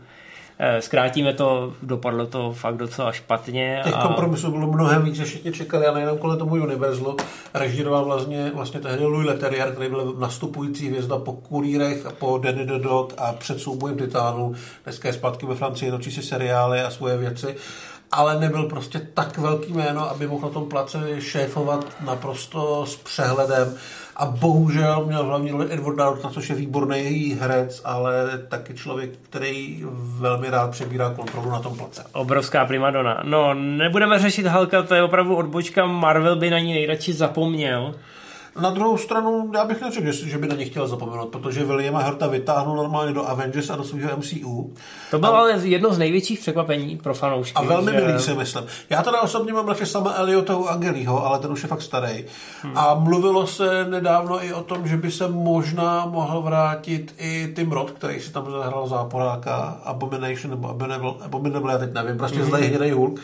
[0.80, 3.80] zkrátíme to, dopadlo to fakt docela špatně.
[3.84, 4.06] Těch a...
[4.06, 7.16] kompromisů bylo mnohem víc, než všichni čekali, a nejenom kvůli tomu Universalu.
[7.54, 12.78] Režíroval vlastně, vlastně tehdy Louis Leterrier, který byl nastupující hvězda po Kurírech po Danny the
[12.78, 14.54] Dog a před soubojem Titánů.
[14.84, 17.56] Dneska je zpátky ve Francii, točí si seriály a svoje věci
[18.12, 23.74] ale nebyl prostě tak velký jméno, aby mohl na tom place šéfovat naprosto s přehledem.
[24.16, 28.12] A bohužel měl hlavní roli Edward Norton, což je výborný herec, ale
[28.48, 32.04] taky člověk, který velmi rád přebírá kontrolu na tom place.
[32.12, 33.22] Obrovská primadona.
[33.24, 37.94] No, nebudeme řešit Halka, to je opravdu odbočka, Marvel by na ní nejradši zapomněl.
[38.60, 42.26] Na druhou stranu, já bych neřekl, že by na ně chtěl zapomenout, protože Williama Herta
[42.26, 44.74] vytáhnul normálně do Avengers a do svého MCU.
[45.10, 47.54] To bylo a, ale jedno z největších překvapení pro fanoušky.
[47.54, 48.00] A velmi že...
[48.00, 48.64] milý si myslím.
[48.90, 52.24] Já teda osobně mám radši sama Eliotou Angeliho, ale ten už je fakt starý.
[52.62, 52.78] Hmm.
[52.78, 57.72] A mluvilo se nedávno i o tom, že by se možná mohl vrátit i Tim
[57.72, 62.48] Roth, který si tam zahrál záporáka Abomination nebo Abominable, Abominable já teď nevím, prostě hmm.
[62.48, 63.20] zlej hnědej Hulk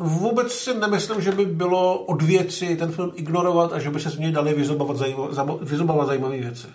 [0.00, 4.10] vůbec si nemyslím, že by bylo od věci ten film ignorovat a že by se
[4.10, 5.30] z něj dali vyzobovat, zajímav,
[5.60, 6.66] vyzobovat zajímavé věci.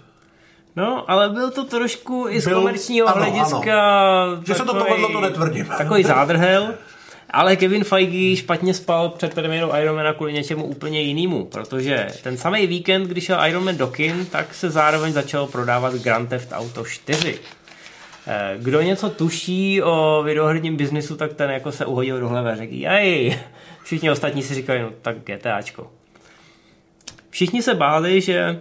[0.75, 4.01] No, ale byl to trošku i z byl, komerčního ano, hlediska...
[4.23, 4.41] Ano.
[4.45, 5.65] Že se to povedlo, to netvrdím.
[5.77, 6.73] Takový zádrhel.
[7.29, 12.67] Ale Kevin Feige špatně spal před premiérou Ironmana kvůli něčemu úplně jinému, protože ten samý
[12.67, 16.85] víkend, když šel Iron Man do kin, tak se zároveň začal prodávat Grand Theft Auto
[16.85, 17.39] 4.
[18.27, 22.55] Eh, kdo něco tuší o videoherním biznisu, tak ten jako se uhodil do hlavy a
[22.55, 23.39] řekl, jej,
[23.83, 25.91] všichni ostatní si říkají, no tak GTAčko.
[27.29, 28.59] Všichni se báli, že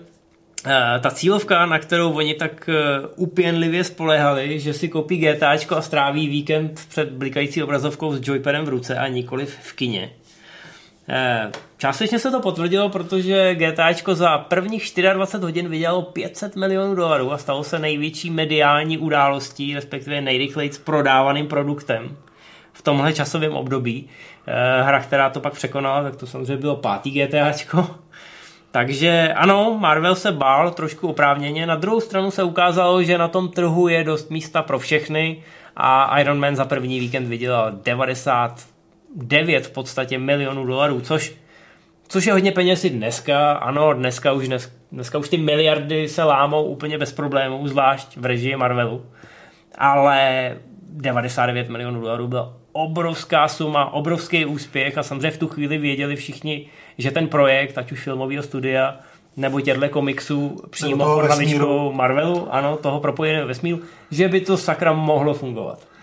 [0.67, 5.83] eh, ta cílovka, na kterou oni tak eh, upěnlivě spolehali, že si koupí GTAčko a
[5.83, 10.11] stráví víkend před blikající obrazovkou s joypadem v ruce a nikoliv v kině,
[11.77, 17.39] částečně se to potvrdilo, protože GTAčko za prvních 24 hodin vydělalo 500 milionů dolarů a
[17.39, 22.17] stalo se největší mediální událostí, respektive nejrychleji prodávaným produktem
[22.73, 24.09] v tomhle časovém období.
[24.47, 27.87] Eh, hra, která to pak překonala, tak to samozřejmě bylo pátý GTAčko.
[28.71, 33.49] Takže ano, Marvel se bál trošku oprávněně, na druhou stranu se ukázalo, že na tom
[33.49, 35.43] trhu je dost místa pro všechny
[35.77, 38.74] a Iron Man za první víkend vydělal 90
[39.15, 41.35] 9 v podstatě milionů dolarů, což,
[42.09, 43.53] což je hodně peněz i dneska.
[43.53, 48.25] Ano, dneska už, dnes, dneska už ty miliardy se lámou úplně bez problémů, zvlášť v
[48.25, 49.07] režii Marvelu.
[49.79, 56.17] Ale 99 milionů dolarů byla obrovská suma, obrovský úspěch a samozřejmě v tu chvíli věděli
[56.17, 56.67] všichni,
[56.99, 58.97] že ten projekt, ať už filmového studia,
[59.37, 64.93] nebo těchto komiksů přímo pod hlavičkou Marvelu, ano, toho propojeného vesmíru, že by to sakra
[64.93, 65.94] mohlo fungovat.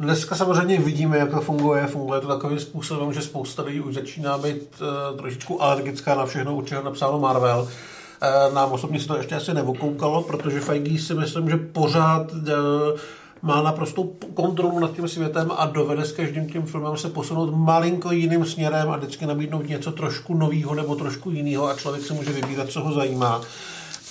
[0.00, 1.86] Dneska samozřejmě vidíme, jak to funguje.
[1.86, 6.56] Funguje to takovým způsobem, že spousta lidí už začíná být uh, trošičku alergická na všechno,
[6.56, 7.60] u čeho napsáno Marvel.
[7.60, 12.40] Uh, nám osobně se to ještě asi nevokoukalo, protože Feige si myslím, že pořád uh,
[13.42, 18.12] má naprostou kontrolu nad tím světem a dovede s každým tím filmem se posunout malinko
[18.12, 22.32] jiným směrem a vždycky nabídnout něco trošku nového nebo trošku jiného a člověk si může
[22.32, 23.40] vybírat, co ho zajímá.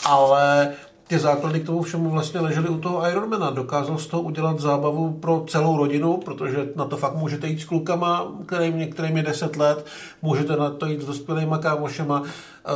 [0.05, 0.73] Ale
[1.09, 3.49] ty základy k tomu všemu vlastně ležely u toho Ironmana.
[3.49, 7.65] Dokázal z toho udělat zábavu pro celou rodinu, protože na to fakt můžete jít s
[7.65, 9.85] klukama, kterým některým je 10 let,
[10.21, 12.23] můžete na to jít s dospělýma kámošema.
[12.23, 12.69] Eh,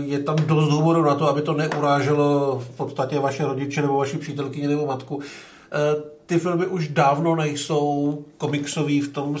[0.00, 4.18] je tam dost humoru na to, aby to neuráželo v podstatě vaše rodiče nebo vaši
[4.18, 5.20] přítelkyni nebo matku.
[5.72, 9.36] Eh, ty filmy už dávno nejsou komiksový v tom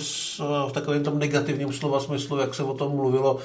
[0.68, 3.38] v takovém tom negativním slova smyslu, jak se o tom mluvilo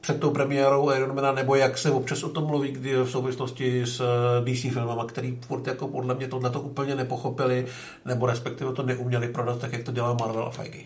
[0.00, 4.00] před tou premiérou Ironmana, nebo jak se občas o tom mluví, kdy v souvislosti s
[4.00, 7.66] eh, DC filmama, který furt jako podle mě tohle to úplně nepochopili,
[8.04, 10.78] nebo respektive to neuměli prodat tak, jak to dělá Marvel a Feige.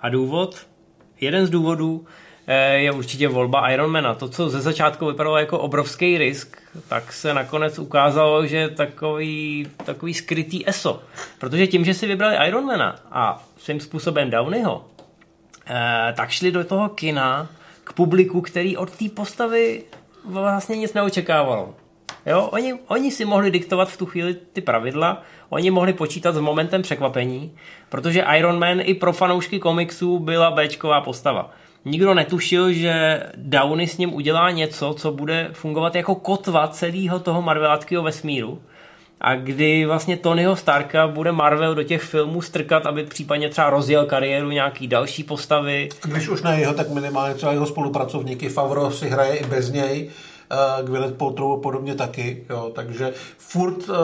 [0.00, 0.66] A důvod?
[1.20, 2.06] Jeden z důvodů
[2.46, 4.14] eh, je určitě volba Ironmana.
[4.14, 10.14] To, co ze začátku vypadalo jako obrovský risk, tak se nakonec ukázalo, že takový, takový
[10.14, 11.02] skrytý ESO.
[11.38, 14.84] Protože tím, že si vybrali Ironmana a svým způsobem Downeyho,
[15.66, 17.48] eh, tak šli do toho kina
[17.84, 19.82] k publiku, který od té postavy
[20.24, 21.74] vlastně nic neočekávalo.
[22.26, 26.38] Jo, oni, oni si mohli diktovat v tu chvíli ty pravidla, oni mohli počítat s
[26.38, 27.52] momentem překvapení,
[27.88, 31.50] protože Iron Man i pro fanoušky komiksů byla Bčková postava.
[31.84, 37.42] Nikdo netušil, že Downey s ním udělá něco, co bude fungovat jako kotva celého toho
[37.42, 38.62] Marveláckého vesmíru
[39.20, 44.06] a kdy vlastně Tonyho Starka bude Marvel do těch filmů strkat, aby případně třeba rozjel
[44.06, 45.88] kariéru nějaký další postavy.
[46.04, 48.48] Když už ne jeho, tak minimálně třeba jeho spolupracovníky.
[48.48, 50.10] Favro si hraje i bez něj
[50.52, 53.96] uh, Gwyneth Paltrow podobně taky, jo, takže furt uh,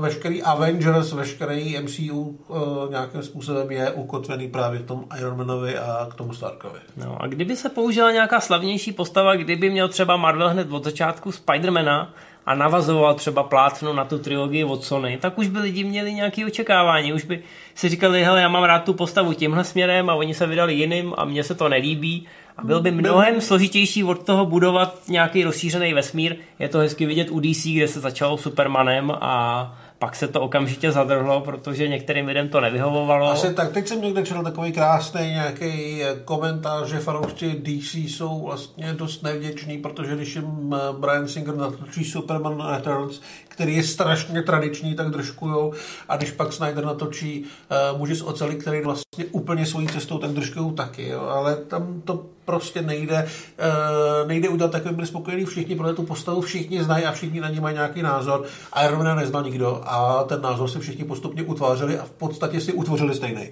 [0.00, 6.06] veškerý Avengers, veškerý MCU uh, eh, nějakým způsobem je ukotvený právě k tomu Ironmanovi a
[6.10, 6.78] k tomu Starkovi.
[6.96, 11.32] No a kdyby se použila nějaká slavnější postava, kdyby měl třeba Marvel hned od začátku
[11.32, 12.14] Spidermana,
[12.46, 16.46] a navazoval třeba plátno na tu trilogii od Sony, tak už by lidi měli nějaké
[16.46, 17.12] očekávání.
[17.12, 17.42] Už by
[17.74, 21.14] si říkali, hele, já mám rád tu postavu tímhle směrem a oni se vydali jiným
[21.16, 22.26] a mně se to nelíbí
[22.56, 26.36] a byl by mnohem složitější od toho budovat nějaký rozšířený vesmír.
[26.58, 30.92] Je to hezky vidět u DC, kde se začalo Supermanem a pak se to okamžitě
[30.92, 33.30] zadrhlo, protože některým lidem to nevyhovovalo.
[33.30, 38.92] Asi tak, teď jsem někde četl takový krásný nějaký komentář, že fanoušci DC jsou vlastně
[38.92, 43.20] dost nevděční, protože když jim eh, Brian Singer natočí Superman Returns,
[43.52, 45.72] který je strašně tradiční, tak držkujou.
[46.08, 47.44] A když pak Snyder natočí
[47.92, 51.08] uh, muži z oceli, který vlastně úplně svojí cestou, tak držkujou taky.
[51.08, 51.20] Jo.
[51.20, 56.02] Ale tam to prostě nejde, uh, nejde udělat tak, aby byli spokojení všichni, protože tu
[56.02, 58.44] postavu všichni znají a všichni na ní mají nějaký názor.
[58.72, 62.72] A Iron nezná nikdo a ten názor si všichni postupně utvářeli a v podstatě si
[62.72, 63.48] utvořili stejný.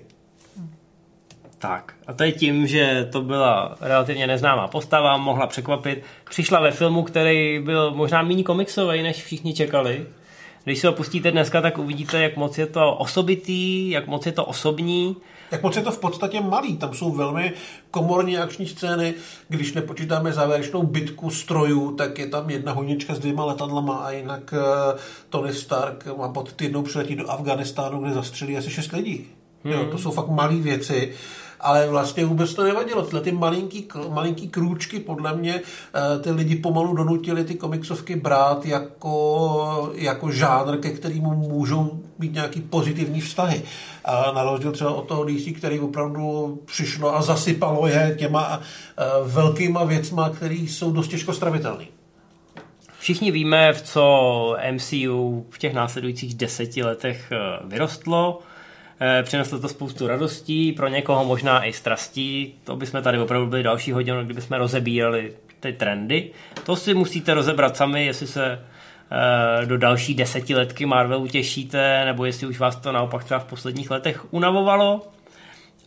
[1.61, 6.03] Tak, a to je tím, že to byla relativně neznámá postava, mohla překvapit.
[6.31, 10.07] Přišla ve filmu, který byl možná méně komiksový, než všichni čekali.
[10.65, 14.33] Když se ho pustíte dneska, tak uvidíte, jak moc je to osobitý, jak moc je
[14.33, 15.17] to osobní.
[15.51, 16.77] Jak moc je to v podstatě malý.
[16.77, 17.53] Tam jsou velmi
[17.91, 19.15] komorní akční scény.
[19.49, 24.55] Když nepočítáme závěrečnou bitku strojů, tak je tam jedna honička s dvěma letadlama a jinak
[24.57, 24.99] uh,
[25.31, 29.27] Tony Stark má pod týdnou přiletí do Afganistánu, kde zastřelí asi šest lidí.
[29.65, 29.73] Hmm.
[29.73, 31.13] Jo, to jsou fakt malé věci
[31.61, 33.03] ale vlastně vůbec to nevadilo.
[33.03, 38.67] Tyhle ty malinký, malinký krůčky podle mě eh, ty lidi pomalu donutili ty komiksovky brát
[38.67, 43.63] jako, jako žánr, ke kterému můžou být nějaký pozitivní vztahy.
[44.05, 49.05] A na rozdíl třeba od toho DC, který opravdu přišlo a zasypalo je těma eh,
[49.25, 51.85] velkýma věcma, které jsou dost těžko stravitelné.
[52.99, 58.39] Všichni víme, v co MCU v těch následujících deseti letech eh, vyrostlo.
[59.03, 62.55] Eh, přineslo to spoustu radostí, pro někoho možná i strastí.
[62.65, 66.31] To bychom tady opravdu byli další hodinu, kdybychom rozebírali ty trendy.
[66.67, 68.59] To si musíte rozebrat sami, jestli se
[69.11, 73.91] eh, do další desetiletky Marvelu těšíte, nebo jestli už vás to naopak třeba v posledních
[73.91, 75.09] letech unavovalo.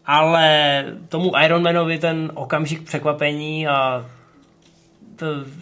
[0.05, 4.05] Ale tomu Ironmanovi ten okamžik překvapení a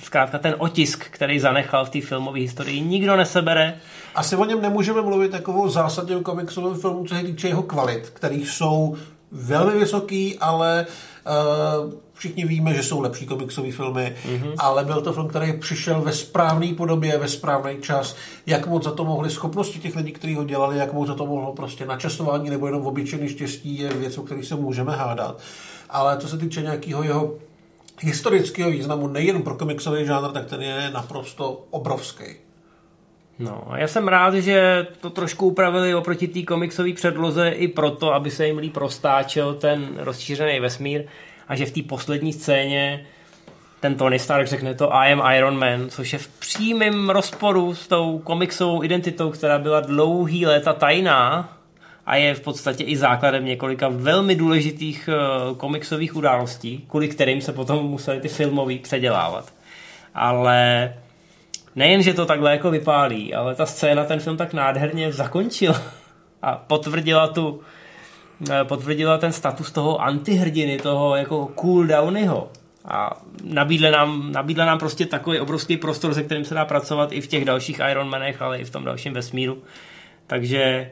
[0.03, 3.73] zkrátka ten otisk, který zanechal v té filmové historii, nikdo nesebere.
[4.15, 8.09] Asi o něm nemůžeme mluvit takovou zásadně o komiksovém filmu, co se týče jeho kvalit,
[8.09, 8.95] kterých jsou
[9.31, 10.85] velmi vysoký, ale
[11.85, 14.53] uh, všichni víme, že jsou lepší komiksové filmy, mm-hmm.
[14.57, 18.15] ale byl to film, který přišel ve správné podobě, ve správný čas.
[18.45, 21.25] Jak moc za to mohli schopnosti těch lidí, kteří ho dělali, jak moc za to
[21.25, 25.39] mohlo prostě načasování nebo jenom obyčejný štěstí, je věc, o který se můžeme hádat.
[25.89, 27.35] Ale co se týče nějakého jeho
[28.03, 32.25] historického významu nejen pro komiksový žánr, tak ten je naprosto obrovský.
[33.39, 38.31] No, já jsem rád, že to trošku upravili oproti té komiksové předloze i proto, aby
[38.31, 41.03] se jim líp roztáčel ten rozšířený vesmír
[41.47, 43.05] a že v té poslední scéně
[43.79, 47.87] ten Tony Stark řekne to I am Iron Man, což je v přímém rozporu s
[47.87, 51.57] tou komiksovou identitou, která byla dlouhý léta tajná
[52.05, 57.53] a je v podstatě i základem několika velmi důležitých uh, komiksových událostí, kvůli kterým se
[57.53, 59.53] potom museli ty filmový předělávat.
[60.15, 60.93] Ale
[61.75, 65.81] nejen, že to takhle jako vypálí, ale ta scéna ten film tak nádherně zakončila
[66.41, 67.61] a potvrdila tu
[68.51, 72.51] eh, potvrdila ten status toho antihrdiny, toho jako cool downyho.
[72.85, 77.21] A nabídle nám, nabídle nám prostě takový obrovský prostor, se kterým se dá pracovat i
[77.21, 79.63] v těch dalších Ironmanech, ale i v tom dalším vesmíru.
[80.27, 80.91] Takže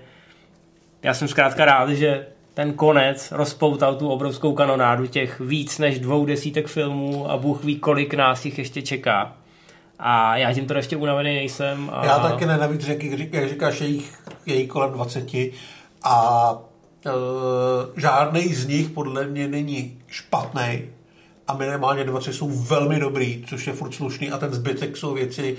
[1.04, 6.26] já jsem zkrátka rád, že ten konec rozpoutal tu obrovskou kanonádu těch víc než dvou
[6.26, 9.34] desítek filmů a Bůh ví, kolik nás jich ještě čeká.
[10.00, 11.90] A já tím to ještě unavený nejsem.
[11.94, 12.06] A...
[12.06, 15.30] Já taky ne, navíc, jak, jak říkáš, je jich, je jich kolem 20
[16.04, 16.56] a
[17.06, 17.12] e,
[18.02, 20.82] žádný z nich podle mě není špatný
[21.48, 25.14] a minimálně dva, tři jsou velmi dobrý, což je furt slušný a ten zbytek jsou
[25.14, 25.58] věci,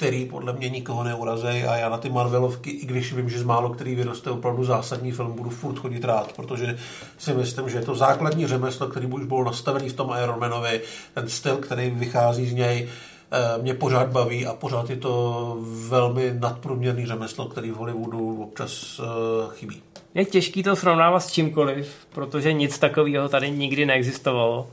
[0.00, 3.42] který podle mě nikoho neurazí a já na ty Marvelovky, i když vím, že z
[3.42, 6.78] málo který vyroste opravdu zásadní film, budu furt chodit rád, protože
[7.18, 10.80] si myslím, že je to základní řemeslo, který už byl nastavený v tom Ironmanovi,
[11.14, 12.88] ten styl, který vychází z něj,
[13.32, 15.56] eh, mě pořád baví a pořád je to
[15.88, 19.06] velmi nadprůměrný řemeslo, který v Hollywoodu občas uh,
[19.52, 19.82] chybí.
[20.14, 24.66] Je těžký to srovnávat s čímkoliv, protože nic takového tady nikdy neexistovalo.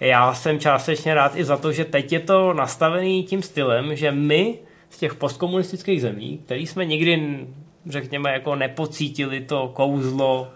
[0.00, 4.12] Já jsem částečně rád i za to, že teď je to nastavený tím stylem, že
[4.12, 4.58] my
[4.90, 7.46] z těch postkomunistických zemí, který jsme nikdy,
[7.86, 10.48] řekněme, jako nepocítili to kouzlo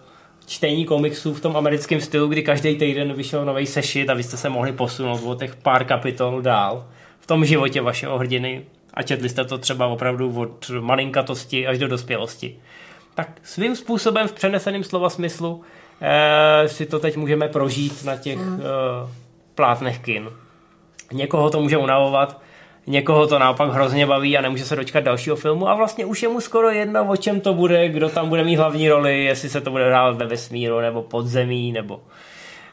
[0.47, 4.37] čtení komiksů v tom americkém stylu, kdy každý týden vyšel nový sešit a vy jste
[4.37, 6.87] se mohli posunout o těch pár kapitol dál
[7.19, 11.87] v tom životě vašeho hrdiny a četli jste to třeba opravdu od malinkatosti až do
[11.87, 12.59] dospělosti.
[13.15, 15.61] Tak svým způsobem v přeneseném slova smyslu
[16.01, 18.61] eh, si to teď můžeme prožít na těch mm.
[18.61, 19.09] eh,
[19.55, 20.29] plátnech kin.
[21.11, 22.41] Někoho to může unavovat,
[22.87, 26.29] někoho to naopak hrozně baví a nemůže se dočkat dalšího filmu a vlastně už je
[26.29, 29.61] mu skoro jedno, o čem to bude, kdo tam bude mít hlavní roli, jestli se
[29.61, 32.01] to bude hrát ve vesmíru nebo podzemí nebo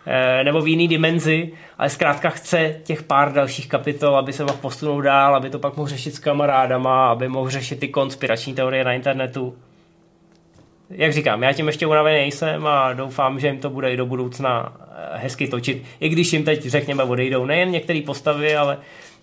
[0.07, 4.59] eh, nebo v jiný dimenzi, ale zkrátka chce těch pár dalších kapitol, aby se mohl
[4.61, 8.85] posunout dál, aby to pak mohl řešit s kamarádama, aby mohl řešit ty konspirační teorie
[8.85, 9.55] na internetu.
[10.91, 14.07] Jak říkám, já tím ještě unavený nejsem a doufám, že jim to bude i do
[14.07, 15.83] budoucna eh, hezky točit.
[16.01, 18.79] I když jim teď, řekněme, odejdou nejen některé postavy, ale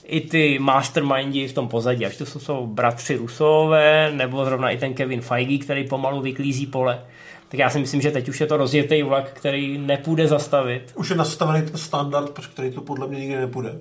[0.09, 4.93] i ty mastermindy v tom pozadí, až to jsou bratři Rusové, nebo zrovna i ten
[4.93, 7.01] Kevin Feige, který pomalu vyklízí pole.
[7.49, 10.91] Tak já si myslím, že teď už je to rozjetý vlak, který nepůjde zastavit.
[10.95, 13.77] Už je nastavený ten standard, pro který to podle mě nikdy nepůjde.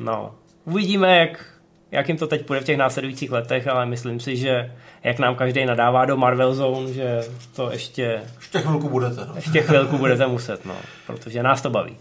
[0.00, 0.34] No,
[0.64, 1.44] uvidíme, jak,
[1.90, 4.72] jak jim to teď půjde v těch následujících letech, ale myslím si, že
[5.04, 7.20] jak nám každý nadává do Marvel Zone, že
[7.56, 8.20] to ještě...
[8.36, 9.26] Ještě chvilku budete.
[9.28, 9.32] No.
[9.36, 10.76] Ještě chvilku budete muset, no,
[11.06, 11.96] protože nás to baví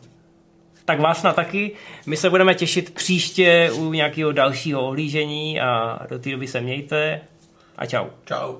[0.85, 1.71] tak vás na taky.
[2.05, 7.21] My se budeme těšit příště u nějakého dalšího ohlížení a do té doby se mějte
[7.77, 8.05] a čau.
[8.25, 8.55] Čau.